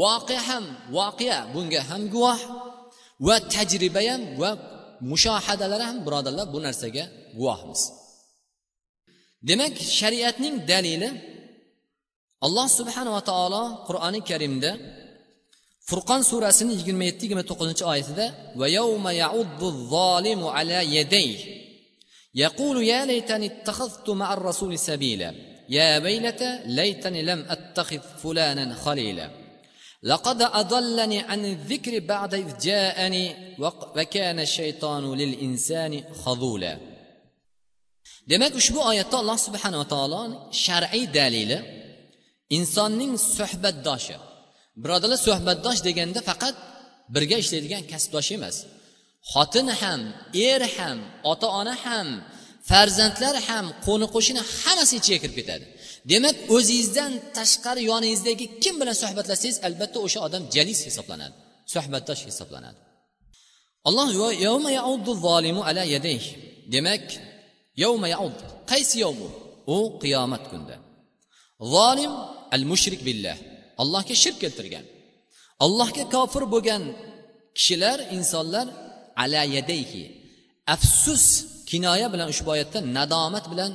[0.00, 0.64] voqea ham
[0.96, 2.40] voqea bunga ham guvoh
[3.26, 4.50] va tajriba ham va
[5.10, 7.04] mushohadalar ham birodarlar bu narsaga
[7.38, 7.82] guvohmiz.
[9.48, 11.08] Demak shariatning dalili
[12.46, 14.70] alloh subhanava taolo qur'oni karimda
[15.89, 18.25] furqon surasini yigirma yetti yigirma to'qqizinchi oyatida
[18.59, 21.31] va yawma yauddu zolimu ala yaday
[22.45, 25.33] يقول يا ليتني اتخذت مع الرسول سبيلا
[25.69, 29.29] يا ويلتى ليتني لم اتخذ فلانا خليلا
[30.03, 33.55] لقد اضلني عن الذكر بعد اذ جاءني
[33.95, 36.95] وكان الشيطان للانسان خذولا
[38.31, 40.21] demak ushbu oyatda alloh subhanava taolo
[40.65, 41.57] shar'iy dalili
[42.57, 44.15] insonning suhbatdoshi
[44.82, 46.56] Birodarlar suhbatdosh deganda faqat
[47.14, 48.56] birga ishlaydigan kasbdosh emas.
[49.32, 50.00] Xotin ham
[50.48, 50.98] er ham
[51.32, 52.08] ota ona ham
[52.70, 55.64] farzandlar ham qo'ni qo'shni hammasi ichiga kirib ketadi.
[56.10, 61.36] Demak o'zingizdan tashqari yoningizdagi kim bilan suhbatlashsangiz albatta o'sha odam jalis hisoblanadi
[61.74, 62.80] suhbatdosh hisoblanadi.
[63.88, 64.08] Alloh
[66.74, 67.04] demak
[67.82, 68.38] yavma yaud
[68.70, 69.28] qaysi yovmu?
[69.76, 70.76] U qiyomat kunida
[71.74, 72.12] zolim
[72.56, 73.36] al mushrik billah.
[73.82, 74.84] Allohga shirk keltirgan.
[75.64, 76.82] Allohga kofir bo'lgan
[77.56, 78.66] kishilar insonlar
[79.22, 80.04] ala yadayhi.
[80.74, 81.24] Afsus
[81.70, 83.72] kinoya bilan ushbu oyatda nadomat bilan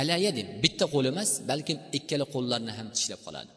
[0.00, 3.52] alaya deb bitta qo'l emas balkim ikkala qo'llarini ham tishlab qoladi.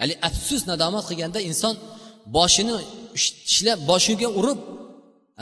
[0.00, 1.74] Ya'ni afsus nadomat qilganda inson
[2.36, 2.74] boshini
[3.48, 4.60] tishlab boshiga urib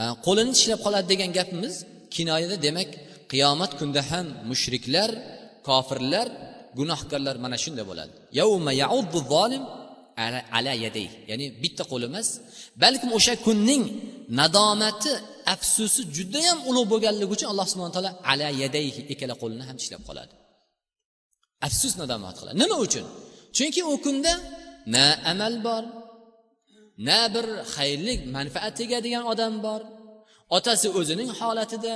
[0.01, 1.75] e, qo'lini tishlab qoladi degan gapimiz
[2.15, 2.91] kinoyada demak
[3.33, 5.11] qiyomat kunida ham mushriklar
[5.69, 6.27] kofirlar
[6.79, 8.12] gunohkorlar mana shunday bo'ladi.
[10.57, 12.29] Ala yaday ya'ni bitta qo'l emas
[12.83, 13.85] balkim o'sha kunning
[14.41, 15.12] nadomati
[15.55, 20.35] afsusi judayam ulug' bo'lganligi uchun alloh subhana taolo ala yadayhi ikkala qo'lini ham tishlab qoladi.
[21.67, 22.57] Afsus nadomat qiladi.
[22.62, 23.05] Nima uchun?
[23.57, 24.33] Chunki u kunda
[24.95, 25.83] na amal bor
[27.09, 29.81] na bir xayrlik manfaat tegadigan odam bor.
[30.57, 31.95] Otasi o'zining holatida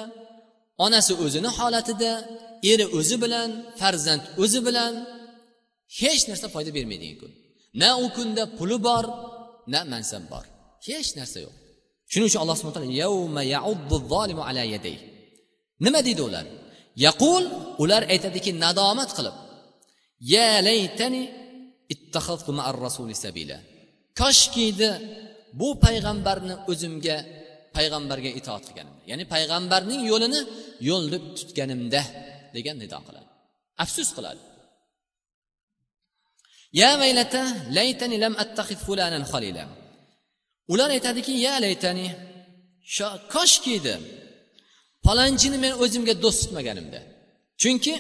[0.85, 2.13] onasi o'zini holatida
[2.71, 4.93] eri o'zi bilan farzand o'zi bilan
[6.01, 7.33] hech narsa foyda bermaydigan kun.
[7.81, 9.05] Na u kunda puli bor
[9.73, 10.45] na mansab bor.
[10.89, 11.55] Hech narsa yo'q.
[12.11, 14.63] Shuning uchun alloh subhana taolo ala
[15.85, 16.47] nima deydi ular?
[17.07, 17.45] Yaqul
[17.83, 19.37] ular aytadiki nadomat qilib.
[20.35, 21.23] Ya laytani
[22.85, 23.59] rasuli sabila.
[24.21, 24.89] Koshkiydi
[25.61, 27.17] bu payg'ambarni o'zimga
[27.77, 29.03] payg'ambarga itoat qilganimda.
[29.11, 30.41] Ya'ni payg'ambarning yo'lini
[30.89, 32.03] yo'l deb tutganimda.
[32.57, 33.29] Degan nido qiladi.
[33.85, 34.43] Afsus qiladi.
[36.81, 37.43] Ya vaylata
[37.79, 39.65] laytani lam attaxid fulanan xalila
[40.73, 42.07] ular aytadiki ya laytani
[43.35, 43.95] koshki edi
[45.07, 47.01] palonchini men o'zimga do'st tutmaganimda.
[47.63, 47.95] Chunki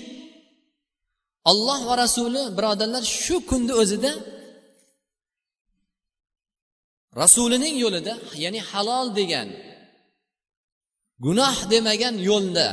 [1.51, 4.12] olloh va rasuli birodarlar shu kunni o'zida
[7.21, 9.49] rasulining yo'lida ya'ni halol degan
[11.25, 12.69] gunoh demagan yo'lda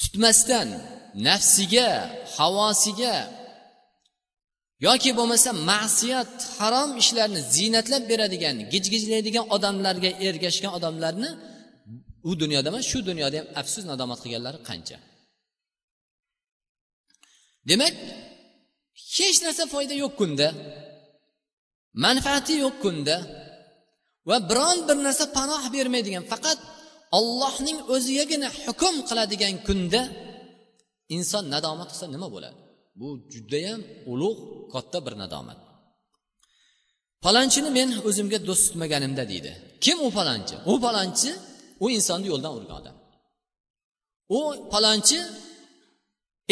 [0.00, 0.68] tutmasdan
[1.28, 1.88] nafsiga
[2.36, 3.16] havosiga
[4.86, 11.30] yoki bo'lmasa ma'siyat harom ishlarni ziynatlab beradigan gijgijlaydigan odamlarga ergashgan odamlarni
[12.30, 14.96] u dunyoda emas shu dunyoda ham afsus nadomat qilganlari qancha?
[17.70, 17.94] Demak
[19.16, 20.48] hech narsa foyda yo'q kunda
[22.04, 23.16] manfaati yo'q kunda
[24.28, 26.58] va biron bir narsa panoh bermaydigan faqat
[27.18, 30.02] ollohning o'zigagina hukm qiladigan kunda
[31.16, 32.58] inson nadomat qilsa nima bo'ladi?
[33.00, 33.80] Bu judayam
[34.12, 34.40] ulug'
[34.72, 35.58] katta bir nadomat.
[37.24, 39.52] Palonchini men o'zimga do'st tutmaganimda deydi.
[39.84, 40.56] Kim u palonchi?
[40.72, 41.30] U palonchi
[41.84, 42.96] u insonni yo'ldan urgan odam.
[44.38, 44.40] U
[44.72, 45.18] palonchi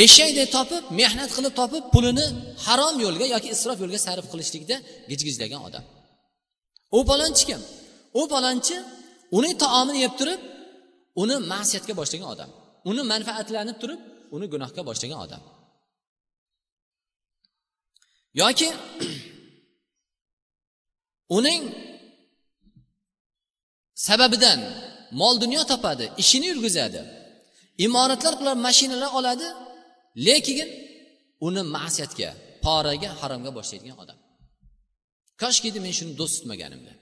[0.04, 2.26] eshakdek topib mehnat qilib topib pulini
[2.66, 4.76] harom yo'lga yoki isrof yo'lga sarf qilishlikda
[5.10, 5.84] gijgijlagan odam.
[6.98, 7.60] U palonchi kim?
[8.20, 8.76] U palonchi
[9.36, 10.40] uning taomini yeb turib
[11.22, 12.50] uni ma'siyatga boshlagan odam.
[12.90, 14.00] Uni manfaatlanib turib
[14.34, 15.42] uni gunohga boshlagan odam.
[18.40, 18.68] Yoki
[21.36, 21.62] uning
[24.06, 24.60] sababidan
[25.20, 27.00] mol dunyo topadi ishini yurgizadi
[27.86, 29.48] imoratlar qiladi mashinalar oladi
[30.26, 30.68] lekin
[31.46, 32.30] uni ma'siyatga
[32.64, 34.18] poraga haromga boshlaydigan odam.
[35.42, 36.92] Koshkidi men shuni do'st tutmaganimda.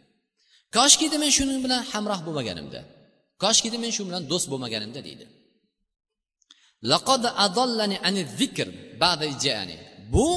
[0.77, 2.81] Koshkidi men shuni bilan hamroh bo'lmaganimda.
[3.45, 5.25] Koshkidi men shu bilan do'st bo'lmaganimda deydi.
[10.15, 10.29] Bu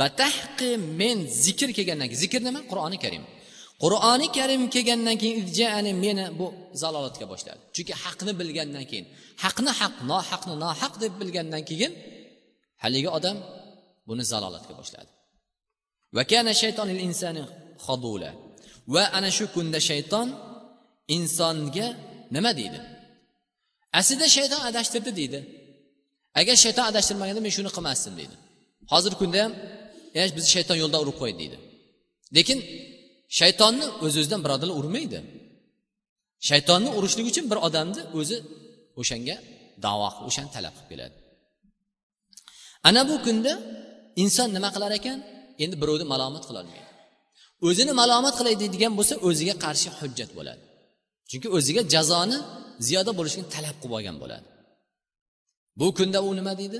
[0.00, 2.60] batahqi men zikr kelgandan keyin zikr nima?
[2.70, 3.24] Qur'oni karim.
[3.82, 6.46] Qur'oni karim kelgandan keyin meni bu
[6.82, 7.60] zalolatga boshladi.
[7.74, 9.06] Chunki haqni bilgandan keyin
[9.44, 11.92] haqni haq nohaqni nohaq deb bilgandan keyin
[12.82, 13.36] haligi odam
[14.08, 15.10] buni zalolatga boshladi.
[16.16, 16.22] Va
[18.94, 20.28] va ana shu kunda shayton
[21.16, 21.86] insonga
[22.34, 22.78] nima deydi?
[23.98, 25.40] Aslida shayton adashtirdi deydi.
[26.40, 28.34] Agar shayton adashtirmaganda men shuni qilmasdim deydi.
[28.92, 29.52] Hozirgi kunda ham
[30.36, 31.56] bizni shayton yo'ldan urib qo'ydi deydi.
[32.36, 32.58] Lekin
[33.38, 35.18] shaytonni o'z o'zidan birodarlar urmaydi.
[36.48, 38.36] Shaytonni urishlik uchun bir odamni o'zi
[39.00, 39.36] o'shanga
[39.84, 41.16] davo qilib o'shani talab qilib keladi.
[42.88, 43.52] Ana bu kunda
[44.22, 45.18] inson nima qilar ekan?
[45.64, 46.87] Endi birovni malomat qilolmaydi.
[47.66, 50.62] O'zini malomat qilay deydigan bo'lsa o'ziga qarshi hujjat bo'ladi.
[51.30, 52.38] Chunki o'ziga jazoni
[52.86, 54.48] ziyoda bo'lishini talab qilib olgan bo'ladi.
[55.80, 56.78] Bu kunda u nima deydi?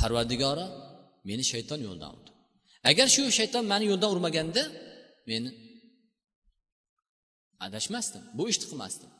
[0.00, 0.66] Parvardigora
[1.28, 2.30] meni shayton yo'ldan urdi.
[2.90, 4.62] Agar shu shayton mani yo'ldan urmaganda
[5.30, 5.50] meni
[7.66, 9.10] adashmasdim bu ishni qilmasdim.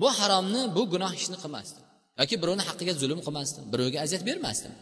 [0.00, 1.84] Bu haromni bu gunoh ishni qilmasdim.
[2.20, 4.72] Yoki birovni haqqiga zulm qilmasdim birovga aziyat bermasdim.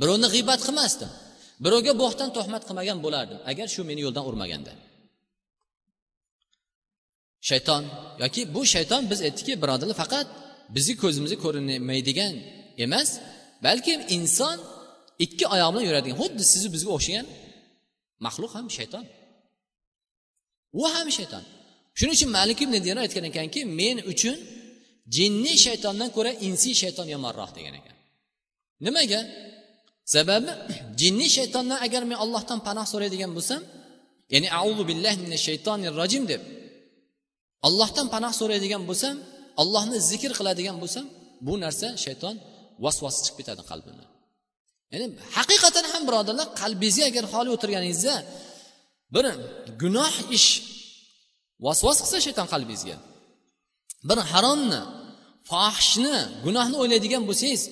[0.00, 1.10] Birovni g'iybat qilmasdim.
[1.64, 4.72] Birovga bo'xton tuhmat qilmagan bo'lardim agar shu meni yo'ldan urmaganda.
[7.48, 7.82] Shayton
[8.22, 10.26] yoki bu shayton biz aytdikki birodarlar faqat
[10.76, 12.34] bizni ko'zimizga ko'rinmaydigan
[12.84, 13.08] emas
[13.66, 14.56] balkim inson
[15.24, 17.26] ikki oyoq bilan yuradigan xuddi sizni bizga o'xshagan
[18.26, 19.04] maxluq ham shayton.
[20.80, 21.44] U ham shayton.
[21.98, 24.36] Shuning uchun malik ibn dino aytgan ekanki men uchun
[25.16, 27.96] jinniy shaytondan ko'ra insiy shayton yomonroq degan ekan.
[28.86, 29.20] Nimaga?
[30.14, 30.52] Sababi
[31.00, 33.60] jinni shaytondan agar men allohdan panoh so'raydigan bo'lsam
[34.34, 36.42] ya'ni auzu billahi minash shaytonir rojim deb
[37.66, 39.14] allohdan panoh so'raydigan bo'lsam
[39.62, 41.04] allohni zikr qiladigan bo'lsam
[41.46, 42.34] bu narsa shayton
[42.84, 44.08] vasvasi chiqib ketadi qalbimdan
[44.92, 48.14] ya'ni haqiqatan ham birodarlar qalbingizga agar xoli o'tirganingizda
[49.14, 49.24] bir
[49.82, 50.48] gunoh ish
[51.66, 52.96] vasvas qilsa shayton qalbingizga.
[54.08, 54.80] Bir haromni
[55.50, 57.62] fohishni gunohni o'ylaydigan bo'lsangiz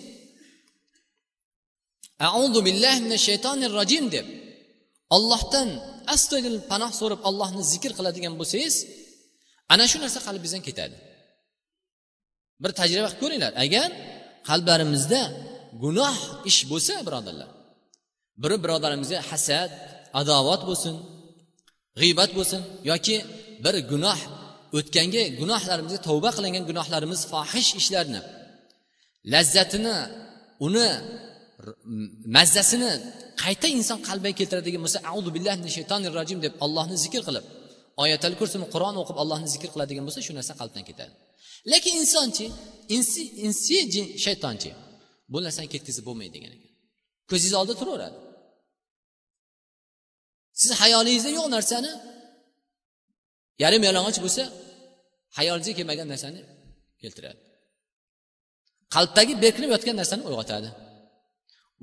[2.39, 4.27] auzu billahi minash shaytonir rojim deb.
[5.17, 5.69] Ollohdan
[6.15, 8.75] astoydil panoh so'rab allohni zikr qiladigan bo'lsangiz
[9.73, 10.97] ana shu narsa qalbingizdan ketadi.
[12.63, 13.89] Bir tajriba qilib ko'ringlar agar
[14.49, 15.21] qalblarimizda
[15.83, 16.17] gunoh
[16.51, 17.51] ish bo'lsa birodarlar
[18.43, 19.71] biri birodarimizga hasad
[20.21, 20.95] adovat bo'lsin
[22.01, 23.17] g'iybat bo'lsin yoki
[23.65, 24.21] bir gunoh
[24.79, 28.21] o'tgangi gunohlarimizga tavba qilingan gunohlarimiz fohish ishlarni
[29.33, 29.97] lazzatini
[30.67, 30.89] uni
[32.37, 32.91] mazzasini
[33.43, 37.45] qayta inson qalbiga keltiradigan bo'lsa audu billahi min shaytonir rojim deb allohni zikr qilib
[38.03, 41.13] oyatal kursini qur'on o'qib allohni zikr qiladigan bo'lsa shu narsa qalbdan ketadi.
[41.73, 42.47] Lekin insonchi
[42.97, 44.71] insi insi jin shaytonchi
[45.33, 46.71] bu narsani ketkazib bo'lmaydi degan ekan.
[47.31, 48.17] Ko'zingiz oldida turaveradi.
[50.61, 51.93] Siz hayolingizda yo'q narsani
[53.63, 54.43] yarim yalang'och bo'lsa
[55.39, 56.41] hayolingizga kelmagan narsani
[57.03, 57.41] keltiradi.
[58.95, 60.69] Qalbdagi berkinib yotgan narsani uyg'otadi.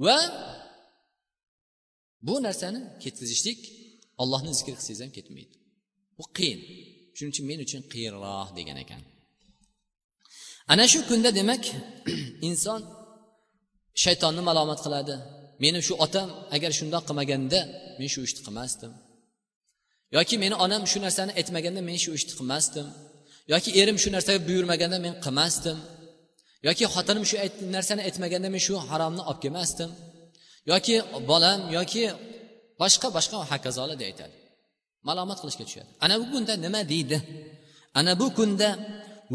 [0.06, 0.18] Va
[2.28, 3.60] bu narsani ketkazishlik
[4.22, 5.56] ollohni zikr qilsangiz ham ketmaydi.
[6.18, 6.60] Bu qiyin.
[7.16, 9.02] Shuning uchun men uchun qiyinroq degan ekan.
[10.72, 11.64] Ana shu kunda demak
[12.50, 12.82] inson
[14.04, 15.16] shaytonni malomat qiladi.
[15.64, 17.60] Meni shu otam agar shundoq qilmaganda
[18.00, 18.92] men shu ishni qilmasdim.
[20.18, 22.88] Yoki meni onam shu narsani aytmaganda men shu ishni qilmasdim.
[23.54, 25.78] Yoki erim shu narsaga buyurmaganda men qilmasdim.
[26.68, 27.36] Yoki xotinim shu
[27.76, 29.90] narsani aytmaganda men shu haromni olib kelmasdim.
[30.72, 30.96] Yoki
[31.30, 32.04] bolam yoki
[32.82, 34.36] boshqa boshqa hokazolar deb aytadi.
[35.08, 35.90] Malomat qilishga tushadi.
[36.04, 37.18] Ana bu kunda nima deydi?
[38.00, 38.70] Ana bu kunda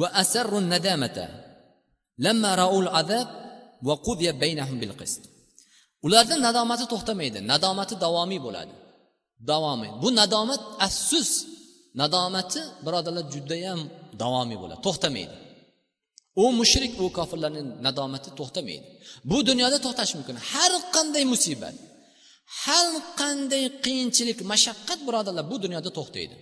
[0.00, 1.26] va asarru nadamata
[2.24, 3.28] lamma raul azab
[3.86, 5.22] va qudiya baynahum bil qist
[6.06, 8.74] ularni nadomati to'xtamaydi nadomati davomiy bo'ladi.
[9.50, 9.90] Davomiy.
[10.02, 11.30] Bu nadomat afsus.
[12.00, 13.80] Nadomati birodarlar judayam
[14.22, 15.34] davomiy bo'ladi to'xtamaydi.
[16.42, 18.86] U mushrik u kofirlarni nadomati to'xtamaydi.
[19.30, 20.36] Bu dunyoda to'xtashi mumkin.
[20.52, 21.74] Har qanday musibat
[22.64, 22.88] har
[23.20, 26.34] qanday qiyinchilik mashaqqat birodarlar bu dunyoda to'xtaydi.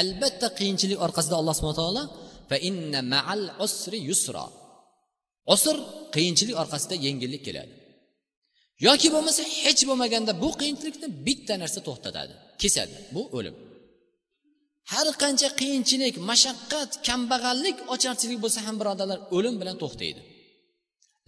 [0.00, 2.04] Albatta qiyinchilik orqasida alloh subhana taolo
[2.50, 4.44] va inna ma'al usri yusra.
[5.54, 5.76] Usr
[6.14, 7.72] qiyinchilik orqasida yengillik keladi.
[8.86, 12.94] Yoki bo'lmasa hech bo'lmaganda bu qiyinchilikni bitta narsa to'xtatadi kesadi.
[13.14, 13.56] Bu o'lim.
[14.92, 20.20] Har qancha qiyinchilik mashaqqat kambag'allik ocharchilik bo'lsa ham birodarlar o'lim bilan to'xtaydi.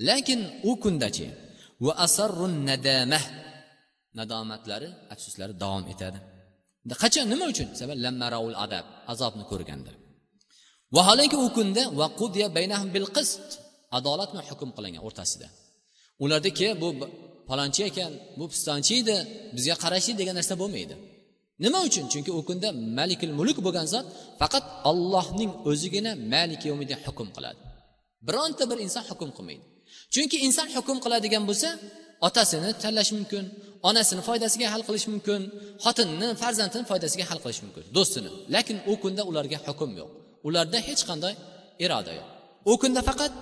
[0.08, 0.40] Lekin
[0.70, 1.26] u kundachi
[1.84, 3.24] va asarrun nadamah
[4.18, 6.18] nadomatlari afsuslari davom etadi.
[7.02, 7.26] Qachon?
[7.32, 7.68] Nima uchun?
[7.80, 9.92] Sabab lammaraul adab azobni ko'rganda
[10.96, 13.46] vaholanki u kunda vaqudiya baynahum bil qist
[13.98, 15.48] adolat bilan hukm qilingan o'rtasida.
[16.24, 16.88] Ulardaki bu
[17.48, 19.16] palonchi ekan bu pistonchi edi
[19.56, 20.94] bizga qarashli degan narsa bo'lmaydi.
[21.64, 22.04] Nima uchun?
[22.12, 24.06] Chunki u kunda malikul mulk bo'lgan zot
[24.40, 27.60] faqat ollohning o'zigina malik yomida hukm qiladi.
[28.26, 29.64] Bironta bir inson hukm qilmaydi.
[30.14, 31.68] Chunki inson hukm qiladigan bo'lsa
[32.26, 33.44] otasini tanlashi mumkin
[33.88, 35.40] onasini foydasiga hal qilish mumkin
[35.84, 38.30] xotinini farzandini foydasiga hal qilish mumkin do'stini.
[38.54, 40.10] Lekin u kunda ularga hukm yo'q.
[40.46, 41.34] Ularda hech qanday
[41.84, 42.28] iroda yo'q.
[42.70, 43.32] U kunda faqat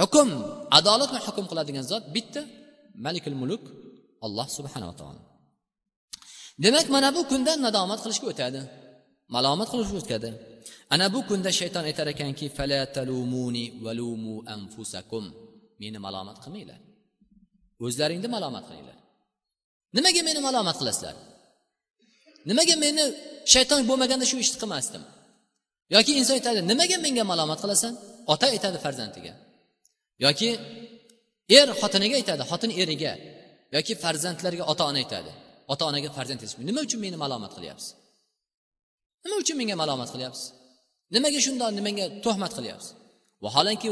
[0.00, 0.28] hukm
[0.78, 2.40] adolat bilan hukm qiladigan zot bitta
[3.04, 3.64] malikul mulk
[4.26, 5.29] alloh subhanava taolo.
[6.64, 8.60] Demak mana bu kunda nadomat qilishga o'tadi.
[9.34, 10.30] Malomat qilishga o'tadi.
[10.94, 12.46] Ana bu kunda shayton aytar ekanki
[14.54, 15.24] anfusakum.
[15.80, 16.80] Meni malomat qilmanglar.
[17.84, 18.98] O'zlaringni malomat qilinglar.
[19.96, 21.14] Nimaga meni malomat qilasizlar?
[22.48, 23.04] Nimaga meni
[23.52, 25.02] shayton bo'lmaganda shu ishni qilmasdim?
[25.94, 27.92] Yoki inson aytadi nimaga menga malomat qilasan?
[28.32, 29.32] Ota aytadi farzandiga.
[30.24, 30.48] Yoki
[31.58, 33.12] er xotiniga aytadi xotin eriga.
[33.76, 35.32] Yoki farzandlarga ota ona aytadi.
[35.72, 37.88] Ota onaga farzand aytish nima uchun meni malomat qilyapsiz?
[39.24, 40.46] Nima uchun menga malomat qilyapsiz?
[41.14, 42.90] Nimaga shundoq nimaga tuhmat qilyapsiz?
[43.44, 43.88] Vaholanki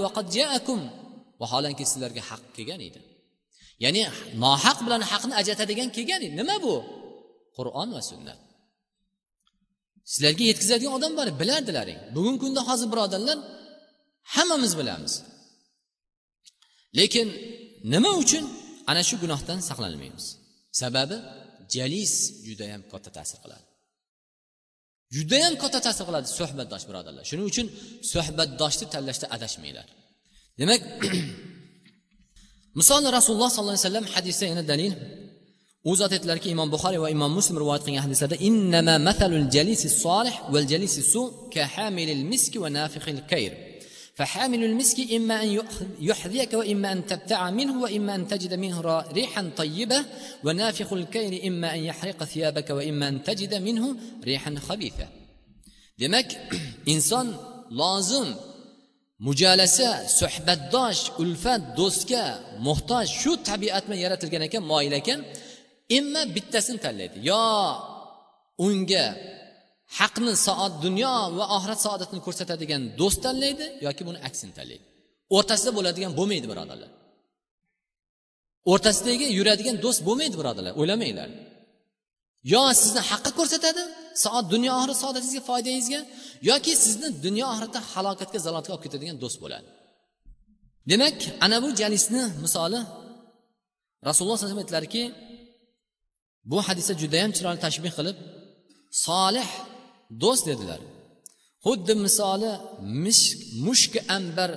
[1.42, 3.00] vaholanki sizlarga haq kelgan edi.
[3.84, 4.02] Ya'ni
[4.44, 6.34] nohaq bilan haqni ajratadigan kelgan edi.
[6.40, 6.74] Nima bu?
[7.56, 8.38] Qur'on va sunnat.
[10.12, 12.00] Sizlarga yetkazadigan odam bor bilardilaring.
[12.16, 13.38] Bugungi kunda hozir birodarlar
[14.34, 15.14] hammamiz bilamiz.
[16.98, 17.28] Lekin
[17.92, 18.44] nima uchun
[18.90, 20.26] ana shu gunohdan saqlanmaymiz?
[20.80, 21.16] Sababi
[21.76, 22.12] jalis
[22.46, 23.64] judayam katta ta'sir qiladi.
[25.16, 27.24] Judayam katta ta'sir qiladi suhbatdosh birodarlar.
[27.30, 27.66] Shuning uchun
[28.12, 29.86] suhbatdoshni tanlashda adashmanglar.
[30.60, 30.80] Demak
[32.80, 34.92] misol rasululloh sollallohu alayhi vasallam hadisda yana dalil.
[35.90, 40.36] U zot aytdilarki imom buxoriy va imom muslim rivoyat qilgan hadislarda innama masalul jalisi solih
[40.52, 41.22] val jalisi su
[41.54, 43.52] ka hamilil miski va nafihil kayr.
[44.18, 45.62] فحامل المسك إما أن
[46.00, 48.80] يحذيك وإما أن تبتاع منه وإما أن تجد منه
[49.12, 50.04] ريحا طيبة
[50.44, 55.06] ونافخ الكير إما أن يحرق ثيابك وإما أن تجد منه ريحا خبيثة
[55.98, 56.30] demak
[56.86, 57.28] inson
[57.80, 58.28] lozim
[59.26, 62.24] mujalasa suhbatdosh ulfat do'stga
[62.66, 65.20] muhtoj shu tabiat bilan yaratilgan ekan moyil ekan
[65.98, 67.46] imma bittasini tanlaydi yo
[68.66, 69.06] unga
[69.98, 74.84] haqni soat dunyo va oxirat saodatini ko'rsatadigan do'st tanlaydi yoki buni aksini tanlaydi.
[75.36, 76.90] O'rtasida bo'ladigan bo'lmaydi birodarlar.
[78.72, 81.30] O'rtasidagi yuradigan do'st bo'lmaydi birodarlar o'ylamanglar
[82.52, 83.82] yo sizni haqqa ko'rsatadi
[84.24, 86.00] soat dunyo oxirat saodatingizga foydangizga
[86.50, 89.68] yoki sizni dunyo oxiratda halokatga zalolatga olib ketadigan do'st bo'ladi.
[90.90, 92.80] Demak ana bu jalisni misoli
[94.08, 95.02] rasululloh sallallohu alayhi vasallam aytdilarki
[96.50, 98.16] bu hadisda judayam chiroyli tashbih qilib
[99.06, 99.48] solih
[100.22, 100.80] do'st dedilar.
[101.66, 102.52] Xuddi misoli
[103.04, 104.50] mishk mushk ambar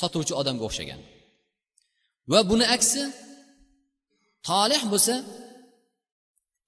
[0.00, 1.00] sotuvchi odamga o'xshagan.
[2.30, 3.02] Va buni aksi
[4.48, 5.14] tolih bo'lsa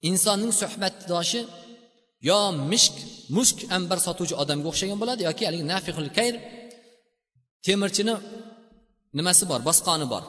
[0.09, 1.41] insonning suhbatdoshi
[2.29, 2.39] yo
[2.71, 2.95] mishk
[3.37, 6.35] mushk ambar sotuvchi odamga o'xshagan bo'ladi yoki haligi nafihul kayr
[7.65, 8.15] temirchini
[9.17, 10.23] nimasi bor bosqoni bor.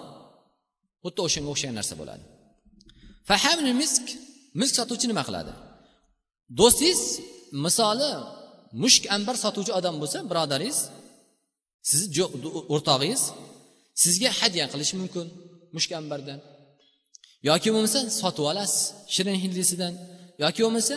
[1.05, 2.25] Xuddi o'shanga o'xshagan narsa bo'ladi.
[3.29, 4.05] Fahamni misk
[4.61, 5.53] misk sotuvchi nima qiladi?
[6.59, 7.03] Do'stingiz
[7.65, 8.11] misoli
[8.83, 10.79] mushk ambar sotuvchi odam bo'lsa birodaringiz
[11.91, 12.25] sizni
[12.75, 13.23] o'rtog'ingiz
[14.03, 15.27] sizga hadya qilishi mumkin
[15.77, 16.39] mushk ambardan
[17.49, 18.83] yoki bo'lmasa sotib olasiz
[19.15, 19.95] shirin hidlisidan
[20.45, 20.97] yoki bo'lmasa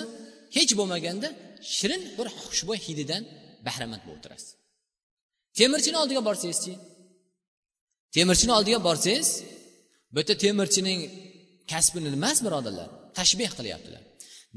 [0.57, 1.29] hech bo'lmaganda
[1.77, 3.23] shirin bir xushbo'y hididan
[3.65, 4.49] bahramand bo'lib o'tirasiz.
[5.59, 6.73] Temirchini oldiga borsangizchi
[8.15, 9.29] temirchini oldiga borsangiz
[10.13, 10.99] bu yerda temirchining
[11.71, 14.03] kasbini emas birodarlar tashbeh qilyaptilar.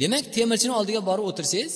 [0.00, 1.74] Demak temirchini oldiga borib o'tirsangiz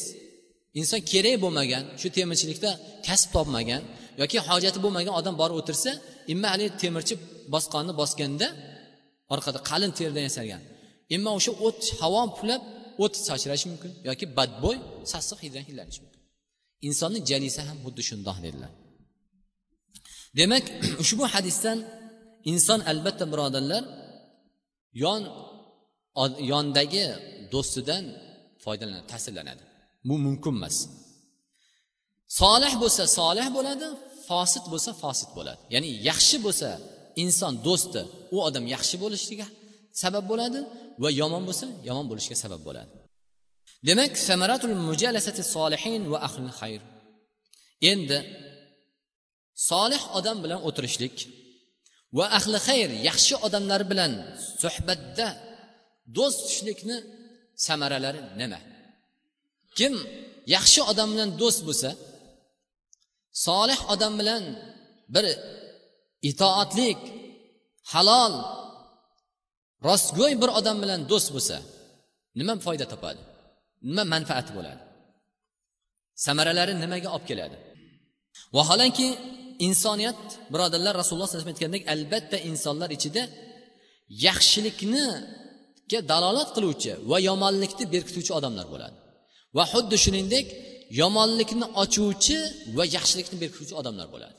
[0.81, 2.71] inson kerak bo'lmagan shu temirchilikda
[3.07, 3.83] kasb topmagan
[4.21, 5.91] yoki hojati bo'lmagan odam borib o'tirsa
[6.33, 7.15] imma haligi temirchi
[7.55, 8.49] bosqonni bosganda
[9.35, 10.63] orqada qalin terdan yasalgan.
[11.15, 12.63] Imma o'sha o't havo puflab
[13.05, 14.77] o't sachrashi mumkin yoki badbo'y
[15.13, 16.23] sassiq hiddan hidlanishi mumkin.
[16.89, 18.73] Insonni jalisi ham xuddi shundoq dedilar.
[20.39, 20.65] Demak
[21.03, 21.79] ushbu hadisdan
[22.53, 23.85] inson albatta birodarlar
[25.05, 25.23] yon
[26.53, 27.05] yondagi
[27.55, 28.05] do'stidan
[28.65, 29.65] foydalanadi ta'sirlanadi.
[30.09, 30.77] Bu mumkin emas.
[32.41, 33.87] Solih bo'lsa solih bo'ladi
[34.29, 35.61] fosit bo'lsa fosit bo'ladi.
[35.75, 36.69] Ya'ni yaxshi bo'lsa
[37.23, 38.03] inson do'sti
[38.35, 39.47] u odam yaxshi bo'lishiga
[40.03, 40.61] sabab bo'ladi
[41.03, 42.91] va yomon bo'lsa yomon bo'lishiga sabab bo'ladi.
[43.89, 46.83] Demak samaratul mujalasati solihin va ahli xayr.
[47.93, 48.19] Endi
[49.71, 51.17] solih odam bilan o'tirishlik
[52.17, 54.13] va ahli xayr yaxshi odamlar bilan
[54.63, 55.29] suhbatda
[56.17, 56.97] do'st tutishlikni
[57.67, 58.61] samaralari nima?
[59.79, 59.95] Kim
[60.55, 61.91] yaxshi odam bilan do'st bo'lsa
[63.47, 64.43] solih odam bilan
[65.15, 65.25] bir
[66.31, 67.01] itoatlik
[67.93, 68.35] halol
[69.89, 71.57] rostgo'y bir odam bilan do'st bo'lsa
[72.39, 73.23] nima foyda topadi?
[73.89, 74.83] Nima manfaati bo'ladi?
[76.27, 77.57] Samaralari nimaga olib keladi?
[78.57, 79.09] Vaholanki
[79.67, 80.21] insoniyat
[80.53, 83.23] birodarlar rasululloh sallallohu alayhi vasallam aytgandek albatta insonlar ichida
[84.27, 85.07] yaxshilikni
[85.91, 88.97] ga dalolat qiluvchi va yomonlikni berkituvchi odamlar bo'ladi.
[89.57, 90.47] Va xuddi shuningdek
[91.03, 92.39] yomonlikni ochuvchi
[92.77, 94.39] va yaxshilikni berkituvchi odamlar bo'ladi.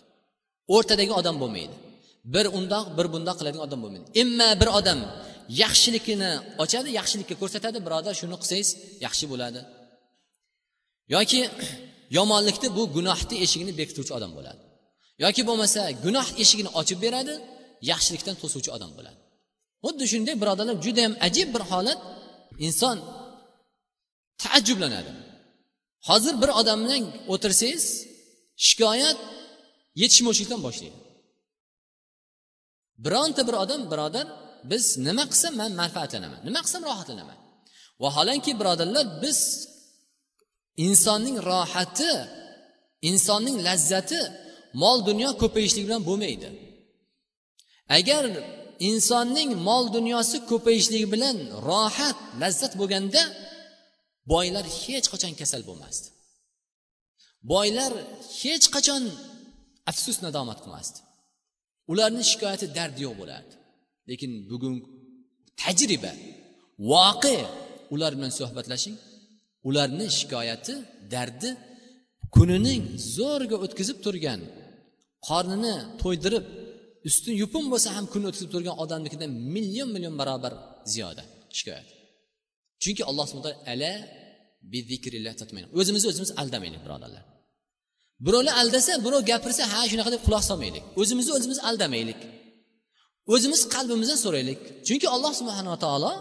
[0.76, 1.76] O'rtadagi odam bo'lmaydi.
[2.34, 4.08] Bir undoq bir bundoq qiladigan odam bo'lmaydi.
[4.22, 5.00] Imma bir odam
[5.64, 6.32] yaxshilikni
[6.64, 8.70] ochadi yaxshilikka ko'rsatadi birodar shuni qilsangiz
[9.06, 9.62] yaxshi bo'ladi.
[11.16, 11.42] Yoki
[12.18, 14.62] yomonlikni bu gunohni eshigini bekituvchi odam bo'ladi.
[15.24, 17.34] Yoki bo'lmasa gunoh eshigini ochib beradi
[17.92, 19.20] yaxshilikdan to'suvchi odam bo'ladi.
[19.84, 22.00] Xuddi shunday birodarlar judayam ajib bir holat.
[22.68, 22.98] Inson
[24.42, 25.12] taajjublanadi.
[26.08, 27.04] Hozir bir odam bilan
[27.34, 27.86] o'tirsangiz
[28.68, 29.18] shikoyat
[30.02, 30.98] yetishmovchilikdan boshlaydi.
[33.06, 34.28] Bironta bir odam birodar
[34.72, 37.38] biz nima qilsam man manfaatlanaman nima qilsam rohatlanaman.
[38.04, 39.40] Vaholanki birodarlar biz
[40.86, 42.12] insonning rohati
[43.10, 44.22] insonning lazzati
[44.82, 46.50] mol dunyo ko'payishlik bilan bo'lmaydi.
[47.98, 48.24] Agar
[48.90, 51.38] insonning mol dunyosi ko'payishligi bilan
[51.70, 53.22] rohat lazzat bo'lganda
[54.34, 56.08] boylar hech qachon kasal bo'lmasdi.
[57.54, 57.92] Boylar
[58.40, 59.04] hech qachon
[59.92, 61.00] afsus nadomat qilmasdi.
[61.92, 63.54] Ularni shikoyati dardi yo'q bo'lardi.
[64.10, 64.76] Lekin bugun
[65.62, 66.12] tajriba
[66.92, 67.38] voqe
[67.94, 68.96] ular bilan suhbatlashing
[69.68, 70.74] ularni shikoyati
[71.14, 71.50] dardi
[72.36, 72.84] kunining
[73.18, 74.42] zo'rga o'tkazib turgan
[75.28, 76.46] qornini to'ydirib
[77.08, 80.54] usti yupun bo'lsa ham kun o'tkazib turgan odamnikidan million million barobar
[80.94, 81.24] ziyoda.
[81.58, 81.88] Shikoyat.
[82.84, 83.94] Chunki alloh subhana taolo ala
[85.80, 87.24] o'zimizni o'zimiz aldamaylik birodarlar.
[88.26, 90.84] Birovlar aldasa birov gapirsa ha shunaqa deb quloq solmaylik.
[91.02, 92.20] O'zimizni o'zimiz aldamaylik.
[93.34, 94.60] O'zimiz qalbimizdan so'raylik.
[94.88, 96.12] Chunki alloh subhanava taolo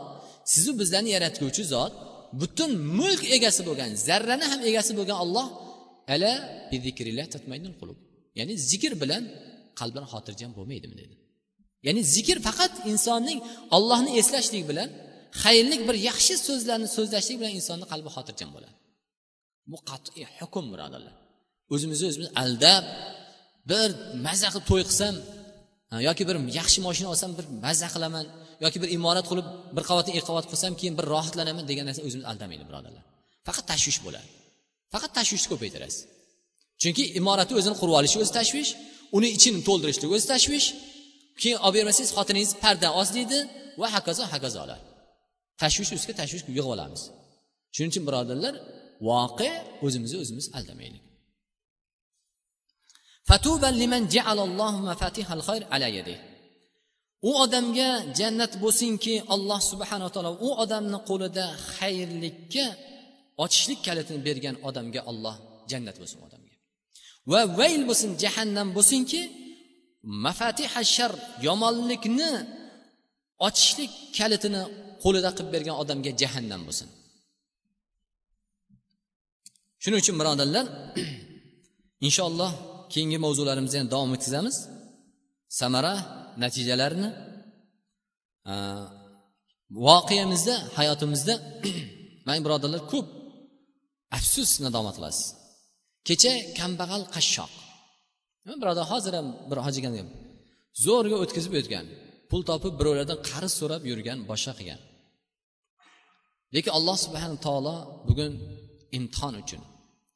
[0.53, 1.93] sizu bizlarni yaratguvchi zot
[2.41, 5.47] butun mulk egasi bo'lgan zarrani ham egasi bo'lgan olloh
[6.15, 6.33] ala
[8.39, 9.23] ya'ni zikr bilan
[9.81, 11.15] qalbini xotirjam bo'lmaydimi dedi.
[11.87, 13.39] Ya'ni zikr faqat insonning
[13.77, 14.89] ollohni eslashlik bilan
[15.43, 18.77] xayrlik bir yaxshi so'zlarni so'zlashlik bilan insonni qalbi xotirjam bo'ladi.
[19.71, 21.15] Bu qat'iy hukm birodarlar.
[21.75, 22.85] O'zimizni o'zimiz aldab
[23.71, 23.89] bir
[24.27, 25.15] mazza qilib to'y qilsam
[26.09, 28.27] yoki bir yaxshi moshina olsam bir mazza qilaman
[28.65, 29.47] yoki bir imorat qilib
[29.77, 33.05] bir qavatni ikki qavat qilsam keyin bir rohatlanaman degan narsa o'zimizni aldamaydi birodarlar.
[33.47, 34.29] Faqat tashvish bo'ladi.
[34.95, 36.01] Faqat tashvishni ko'paytirasiz.
[36.83, 38.71] Chunki imoratni o'zini qurib olishi o'zi tashvish
[39.17, 40.67] uni ichini to'ldirishlik o'zi tashvish.
[41.41, 43.39] Keyin olib bermasangiz xotiningiz parda ozlaydi
[43.81, 44.81] va hokazo hokazolar
[45.63, 47.03] tashvish ustiga tashvish yig'ib olamiz.
[47.75, 48.55] Shuning uchun birodarlar
[49.09, 49.51] voqe
[49.87, 51.03] o'zimizni o'zimiz aldamaylik.
[57.29, 57.89] U odamga
[58.19, 61.45] jannat bo'lsinki alloh subhanaa taolo u odamni qo'lida
[61.77, 62.67] xayrlikka
[63.45, 65.37] ochishlik kalitini bergan odamga olloh
[65.71, 66.19] jannat bo'lsin
[67.33, 69.21] va vayl bo'lsin jahannam bo'lsinki
[70.27, 71.13] mafatiha shar
[71.47, 72.31] yomonlikni
[73.47, 74.63] ochishlik kalitini
[75.03, 76.89] qo'lida qilib bergan odamga jahannam bo'lsin.
[79.83, 80.67] Shuning uchun birodarlar
[82.07, 82.53] inshaalloh
[82.93, 84.57] keyingi mavzularimizni ham davom etkazamiz
[85.61, 85.95] samara
[86.43, 87.09] natijalarini
[89.87, 91.35] voqeamizda hayotimizda
[92.27, 93.07] mana birodarlar ko'p
[94.17, 95.27] afsus nadomat qilasiz.
[96.09, 97.53] Kecha kambag'al qashshoq.
[98.61, 99.91] Birodar hozir ham bir hojiga
[100.85, 101.87] zo'rga o'tkazib o'tgan
[102.31, 104.81] pul topib birovlardan qarz so'rab yurgan boshqa qilgan.
[106.55, 107.77] Lekin alloh subhana taolo
[108.09, 108.33] bugun
[108.97, 109.63] imtihon uchun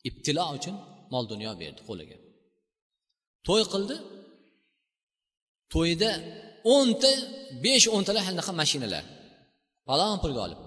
[0.09, 0.76] ibtilo uchun
[1.12, 2.16] mol dunyo berdi qo'liga.
[3.47, 3.97] To'y qildi.
[5.72, 6.11] To'yda
[6.74, 7.12] o'nta
[7.64, 9.05] besh o'ntalar anaqa mashinalar.
[9.86, 10.61] Falon pulga olib.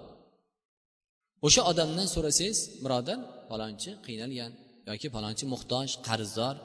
[1.45, 3.19] O'sha odamdan so'rasangiz birodar
[3.49, 4.51] falonchi qiynalgan.
[4.91, 6.55] Yoki palonchi muhtoj qarzdor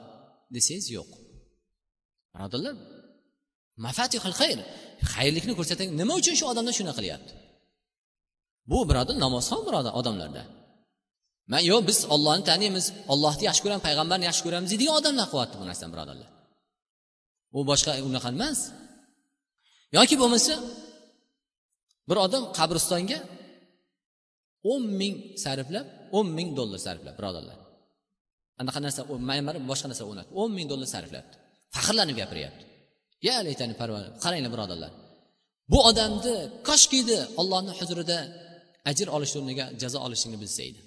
[0.55, 1.09] desangiz yo'q.
[2.33, 2.75] Birodarlar
[3.85, 4.59] mafatihul xayr.
[5.13, 7.33] Xayrlikni ko'rsating nima uchun shu odamlar shunaqa qilyapti?
[8.71, 10.43] Bu birodar namozxon birodar odamlarda.
[11.51, 15.65] Man yo'q biz ollohni taniymiz ollohni yaxshi ko'ramiz payg'ambarni yaxshi ko'ramiz deydigan odamlar qilyapti bu
[15.69, 16.29] narsani birodarlar.
[17.57, 18.59] U boshqa unaqa emas.
[19.97, 20.53] Yoki bo'lmasa
[22.09, 23.19] bir odam qabristonga
[24.71, 27.57] o'n ming sarflab o'n ming dollar sarflab birodarlar.
[28.61, 30.31] Anaqa narsa maymar boshqa narsa o'rnatdi.
[30.41, 31.35] o'n ming dollar sarflabdi
[31.75, 32.63] faxrlanib gapiryapti.
[33.27, 34.91] Ya laytani parvar qaranglar birodarlar.
[35.71, 36.35] Bu odamni
[36.69, 38.17] koshkiydi ollohni huzurida
[38.89, 40.81] ajr olish o'rniga jazo olishligini bilsa edi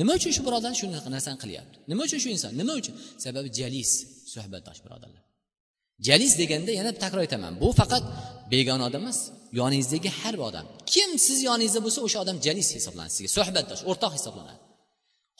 [0.00, 1.76] nima uchun shu birodar shunaqa narsani qilyapti?
[1.90, 2.52] Nima uchun shu inson?
[2.60, 2.94] Nima uchun?
[3.24, 3.90] Sababi jalis
[4.32, 5.22] suhbatdosh birodarlar.
[6.08, 7.52] Jalis deganda yana takror aytaman.
[7.62, 8.04] Bu faqat
[8.52, 9.18] begona odam emas
[9.60, 10.66] yoningizdagi har bir odam.
[10.92, 13.30] Kim siz yoningizda bo'lsa o'sha odam jalis hisoblanadi sizga.
[13.38, 14.60] Suhbatdosh o'rtoq hisoblanadi.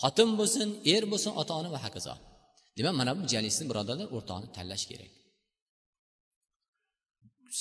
[0.03, 2.15] Xotin bo'lsin er bo'lsin ota ona va hokazo.
[2.77, 5.11] Demak mana bu jalisni birodarlar o'rtog'ini tanlash kerak.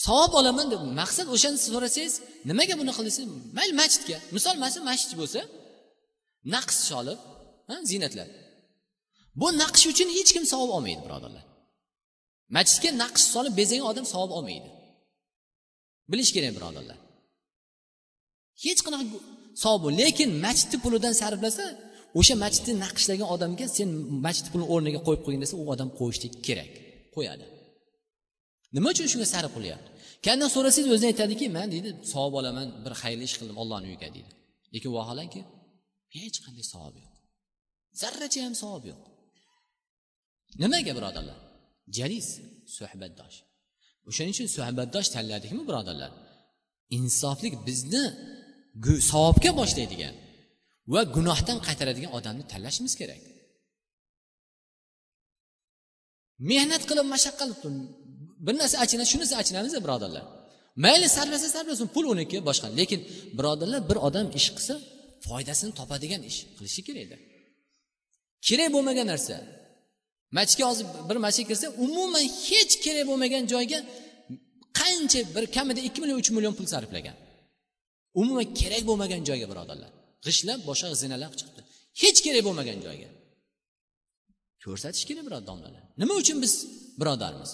[0.06, 2.14] Savob olaman deb maqsad o'shani so'rasangiz
[2.50, 3.18] nimaga buni qildingiz?
[3.58, 4.18] Mayli masjidga.
[4.36, 5.42] Misol masjid masjid bo'lsa
[6.56, 7.20] naqsh solib
[7.90, 8.30] ziynatlab
[9.40, 11.46] bu naqsh uchun hech kim savob olmaydi birodarlar.
[12.56, 14.70] Masjidga naqsh solib bezagan odam savob olmaydi.
[16.12, 16.98] Bilish kerak birodarlar.
[18.66, 19.06] Hech qanaqa
[19.64, 21.66] savob lekin masjidni pulidan sarflasa
[22.20, 23.90] o'sha masjidni naqshlagan odamga sen
[24.26, 26.72] masjid pulini o'rniga qo'yib qo'ying desa u odam qo'yishlik kerak.
[27.16, 27.46] Qo'yadi.
[28.76, 29.90] Nima uchun shunga sarf qilyapti
[30.26, 34.32] kandan so'rasangiz o'zi aytadiki man deydi savob olaman bir xayrli ish qildim ollohni uyiga deydi.
[34.74, 35.42] Lekin vaholanki
[36.16, 37.14] hech qanday savob yo'q.
[38.02, 39.02] Zarracha ham savob yo'q.
[40.62, 41.38] Nimaga birodarlar?
[41.98, 42.28] Jalis
[42.78, 43.38] suhbatdosh.
[44.10, 46.12] O'shaning uchun suhbatdosh tanladikmi birodarlar?
[46.98, 48.04] Insoflik bizni
[49.12, 50.16] savobga boshlaydigan
[50.94, 53.22] va gunohdan qaytaradigan odamni tanlashimiz kerak.
[56.50, 57.84] Mehnat qilib mashaqqat qilib
[58.46, 60.26] bir narsa achinadi shu narsa achinamiz birodarlar.
[60.86, 62.68] Mayli sarflasa sarflasin pul uniki boshqa.
[62.80, 63.00] Lekin
[63.38, 64.76] birodarlar bir odam ish qilsa
[65.26, 67.18] foydasini topadigan ish qilishi kerakda.
[68.48, 69.36] Kerak bo'lmagan narsa.
[70.38, 73.80] Masjidga hozir bir masjidga kirsa umuman hech kerak bo'lmagan joyga
[74.80, 77.16] qancha bir kamida ikki million uch million pul sarflagan.
[78.22, 79.92] Umuman kerak bo'lmagan joyga birodarlar.
[80.26, 81.62] G'ishlab boshqa zinalab chiqdi.
[82.02, 83.10] Hech kerak bo'lmagan joyga.
[84.64, 86.54] Ko'rsatish kerak birodar domlalar nima uchun biz
[87.02, 87.52] birodarmiz?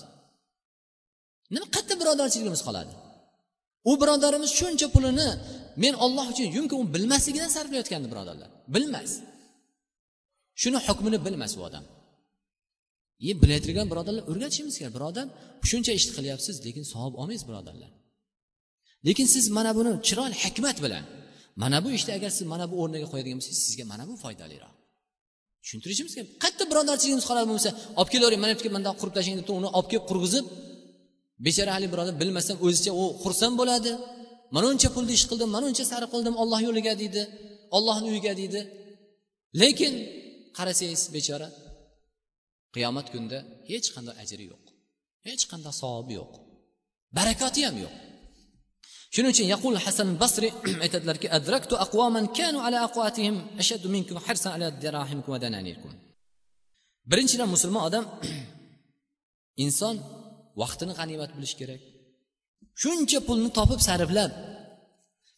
[1.54, 2.94] Nima qayerda birodarchiligimiz qoladi?
[3.90, 5.30] U birodarimiz shuncha pulini
[5.84, 8.50] men olloh uchun yumkin u bilmasligidan sarflayotgandi birodarlar.
[8.76, 9.12] Bilmas.
[10.62, 11.86] Shuni hukmini bilmas u odam.
[13.30, 13.60] E bilay
[13.92, 14.94] birodarlar o'rgatishimiz kerak.
[14.98, 15.28] Birodar
[15.70, 17.92] shuncha ishni qilyapsiz lekin savob olmaysiz birodarlar.
[19.08, 21.04] Lekin siz mana buni chiroyli hikmat bilan
[21.56, 24.74] mana bu ishni agar siz mana bu o'rniga qo'yadigan bo'lsangiz sizga mana bu foydaliroq.
[25.64, 26.30] Tushuntirishimiz kerak.
[26.44, 29.90] Qayerda birodarchiligimiz qoladi bo'lmasa olib kelavering mana bu yerga bundoq qurib tashlang deb uni olib
[29.92, 30.46] kelib qurg'izib
[31.46, 33.92] bechora haligi birodar bilmasdan o'zicha u xursand bo'ladi.
[34.56, 37.22] Mana uncha pulni ish qildim mana uncha sarf qildim olloh yo'liga deydi
[37.78, 38.62] ollohni uyiga deydi.
[39.62, 39.94] Lekin
[40.58, 41.48] qarasangiz bechora
[42.76, 43.40] qiyomat kunida
[43.72, 44.64] hech qanday ajri yo'q.
[45.28, 46.34] Hech qanday savobi yo'q.
[47.18, 47.96] Barakoti ham yo'q.
[49.14, 50.50] Shuning uchun yaqul hasan basri
[50.86, 55.92] aytadilarki adraktu aqwaman kanu ala aqwatihim ashaddu minkum hirsan ala dirahimkum wa dananikum.
[57.12, 58.06] Birinchidan musulmon odam
[59.66, 59.96] inson
[60.62, 61.82] vaqtini g'animat bilish kerak.
[62.82, 64.32] Shuncha pulni topib sarflab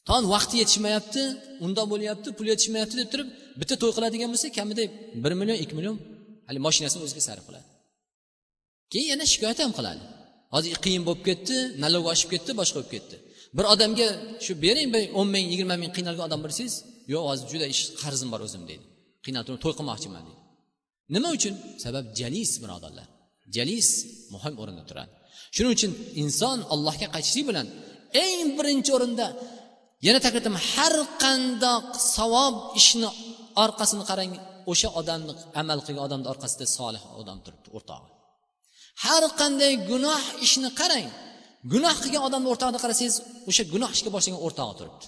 [0.09, 1.23] ton vaqti yetishmayapti
[1.65, 3.27] undoq bo'lyapti pul yetishmayapti deb turib
[3.59, 4.83] bitta to'y qiladigan bo'lsa kamida
[5.23, 5.97] bir million ikki million
[6.47, 7.67] hali mashinasini o'ziga sarf qiladi.
[8.91, 10.03] Keyin yana shikoyat ham qiladi.
[10.53, 13.15] Hozir qiyin bo'lib ketdi налог oshib ketdi boshqa bo'lib ketdi.
[13.57, 14.07] Bir odamga
[14.45, 16.75] shu bering bir o'n ming yigirma ming qiynalgan odam bilsangiz
[17.13, 18.85] yo'q hozir juda ish qarzim bor o'zim deydi.
[19.25, 20.41] Qiynalib turib to'y qilmoqchiman deydi.
[21.15, 21.53] Nima uchun?
[21.83, 23.07] Sabab jalis birodarlar.
[23.55, 23.89] Jalis
[24.33, 25.11] muhim o'rinda turadi.
[25.55, 25.91] Shuning uchun
[26.23, 27.67] inson allohga qaytishlik bilan
[28.25, 29.27] eng birinchi o'rinda
[30.05, 31.85] yana takrorlayman har qandoq
[32.15, 33.09] savob ishni
[33.63, 34.31] orqasini qarang
[34.71, 38.09] o'sha odamni amal qilgan odamni orqasida solih odam turibdi o'rtog'i.
[39.03, 41.07] Har qanday gunoh ishni qarang
[41.73, 43.15] gunoh qilgan odamni o'rtog'ida qarasangiz
[43.49, 45.05] o'sha gunoh ishga boshlagan o'rtog'i turibdi.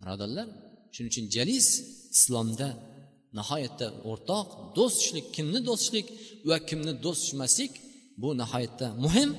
[0.00, 0.46] Birodarlar
[0.94, 1.68] shuning uchun jalis
[2.16, 2.68] islomda
[3.38, 4.46] nihoyatda o'rtoq
[4.76, 6.06] do'st tutishlik kimni do'st tutishlik
[6.48, 7.72] va kimni do'st tutmaslik
[8.22, 9.30] bu nihoyatda muhim.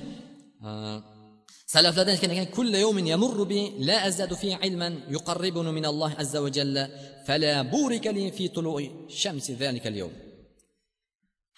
[1.74, 6.38] Salaflardan aytgan ekan kulla yawmin yamurru bi la azadu fi ilman yuqarribuni min alloh azza
[6.44, 6.84] va jalla
[7.26, 8.86] fala burika li fi tulu'i
[9.20, 10.14] shamsi zalika al-yawm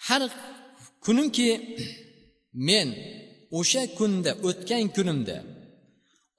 [0.07, 0.21] har
[1.05, 1.47] kunimki
[2.67, 2.87] men
[3.59, 5.37] o'sha kunda o'tgan kunimda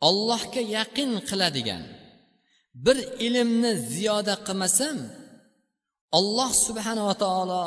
[0.09, 1.83] ollohga yaqin qiladigan
[2.85, 2.97] bir
[3.27, 4.97] ilmni ziyoda qilmasam
[6.19, 7.63] alloh subhanava taolo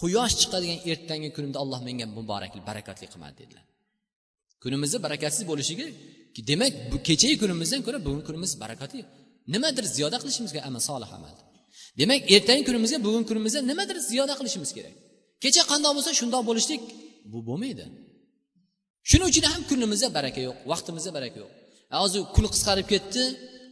[0.00, 3.64] quyosh chiqadigan ertangi kunimda alloh menga muborakli barakatli qilmadi dedilar.
[4.62, 5.86] Kunimizni barakatsiz bo'lishiga
[6.50, 9.00] demak bu kechagi kunimizdan ko'ra bugungi kunimiz barakatli
[9.54, 11.34] nimadir ziyoda qilishimiz kerak amal solih amal.
[12.00, 14.94] Demak ertangi kunimizga bugungi kunimizda nimadir ziyoda qilishimiz kerak.
[15.42, 16.82] Kecha qandoq bo'lsa shundoq bo'lishlik
[17.32, 17.84] bu bo'lmaydi.
[19.10, 21.50] Shuning uchun ham kunimizda baraka yo'q vaqtimizda baraka yo'q.
[22.02, 23.22] Hozir kun qisqarib ketdi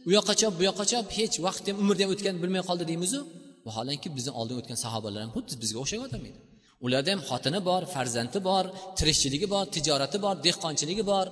[0.07, 3.19] u yoqqa chop bu yoqqa chop hech vaqt ham umrni ham o'tganini bilmay qoldi deymizu.
[3.67, 6.39] Vaholanki bizdan oldin o'tgan sahobalar ham xuddi bizga o'xshab odam edi.
[6.85, 8.65] Ularda ham xotini bor farzandi bor
[8.97, 11.25] tirikchiligi bor tijorati bor dehqonchiligi bor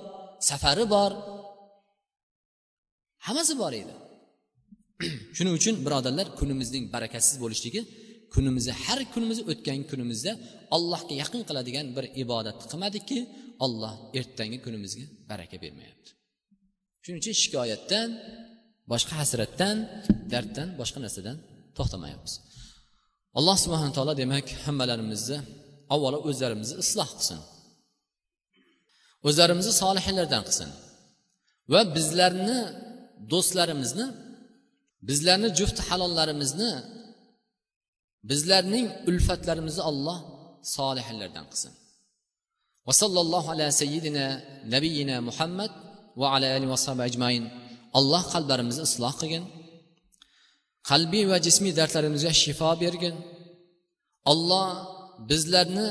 [0.50, 1.10] safari bor.
[3.26, 3.94] Hammasi bor edi.
[5.36, 7.80] Shuning uchun birodarlar kunimizning barakasiz bo'lishligi
[8.34, 10.32] kunimizni har kunimizni o'tgan kunimizda
[10.76, 13.18] allohga yaqin qiladigan bir ibodatni qilmadikki
[13.64, 16.10] olloh ertangi kunimizga baraka bermayapti.
[17.02, 18.08] Shuning uchun shikoyatdan
[18.92, 19.76] boshqa hasratdan
[20.32, 21.36] darddan boshqa narsadan
[21.76, 22.34] to'xtamayapmiz.
[23.38, 25.38] Alloh subhana taolo demak hammalarimizni
[25.94, 27.40] avvalo o'zlarimizni isloh qilsin.
[29.28, 30.70] O'zlarimizni solihlardan qilsin.
[31.72, 32.58] Va bizlarni
[33.32, 34.06] do'stlarimizni
[35.08, 36.70] bizlarni jufti halollarimizni
[38.28, 40.18] bizlarning ulfatlarimizni alloh
[40.76, 41.72] solihlardan qilsin.
[42.86, 44.26] Va sallallohu ala sayyidina
[44.74, 45.72] nabiyina muhammad
[46.20, 47.44] va ala ali va ajmain.
[47.98, 49.44] Alloh qalblarimizni isloh qilgin.
[50.90, 53.14] Qalbiy va jismiy dardlarimizga shifo bergin.
[54.32, 54.66] Olloh
[55.30, 55.88] bizlarni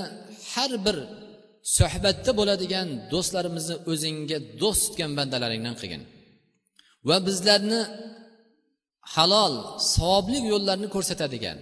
[0.52, 0.98] har bir
[1.78, 6.04] suhbatda bo'ladigan do'stlarimizni o'zingga do'st tutgan bandalaringdan qilgin.
[7.08, 7.82] Va bizlarni
[9.14, 9.54] halol
[9.94, 11.58] savobli yo'llarni ko'rsatadigan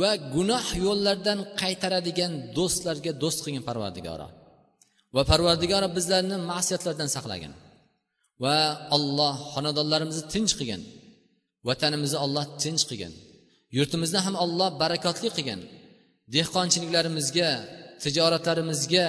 [0.00, 4.28] va gunoh yo'llardan qaytaradigan do'stlarga do'st qilgin parvardigoro
[5.14, 7.52] va parvardigoro bizlarni ma'siyatlardan saqlagin.
[8.44, 8.56] Va
[8.96, 10.82] alloh xonadonlarimizni tinch qilgin.
[11.68, 13.12] Vatanimizni olloh tinch qilgin.
[13.76, 15.60] Yurtimizni ham olloh barakotli qilgin.
[16.34, 17.50] Dehqonchiliklarimizga
[18.02, 19.06] tijoratlarimizga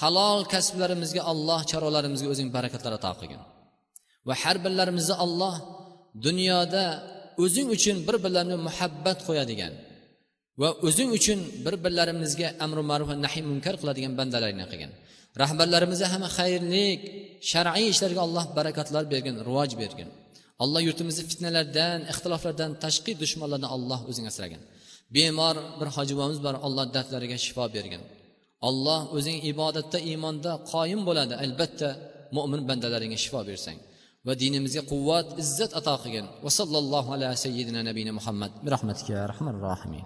[0.00, 3.42] halol kasblarimizga alloh chorvalarimizga o'zing barakatlar ato qilgin.
[4.28, 5.54] Va har birlarimizni olloh
[6.26, 6.84] dunyoda
[7.44, 9.72] o'zing uchun bir birlarini muhabbat qo'yadigan
[10.60, 14.92] va o'zing uchun bir birlarimizga amri ma'ruf va nahiy munkar qiladigan bandalaringdan qilgin.
[15.42, 17.00] Rahbarlarimizga hamma xayrlik
[17.52, 20.08] shar'iy ishlarga alloh barakatlar bergin rivoj bergin.
[20.64, 24.60] Alloh yurtimizni fitnalardan ixtiloflardan tashqi dushmanlardan alloh o'zing asragin.
[25.14, 28.02] Bemor bir hoji bobomiz bor alloh dardlariga shifo bergin.
[28.68, 31.88] Alloh o'zing ibodatda iymonda qoyim bo'ladi albatta
[32.36, 33.78] mo'min bandalaringga shifo bersang.
[34.26, 36.26] Va dinimizga quvvat izzat ato qilgin.
[36.44, 38.50] Va sallallohu ala sayyidina nabiyina muhammad.
[38.64, 39.98] Bi rahmatika rahmanir rohimin.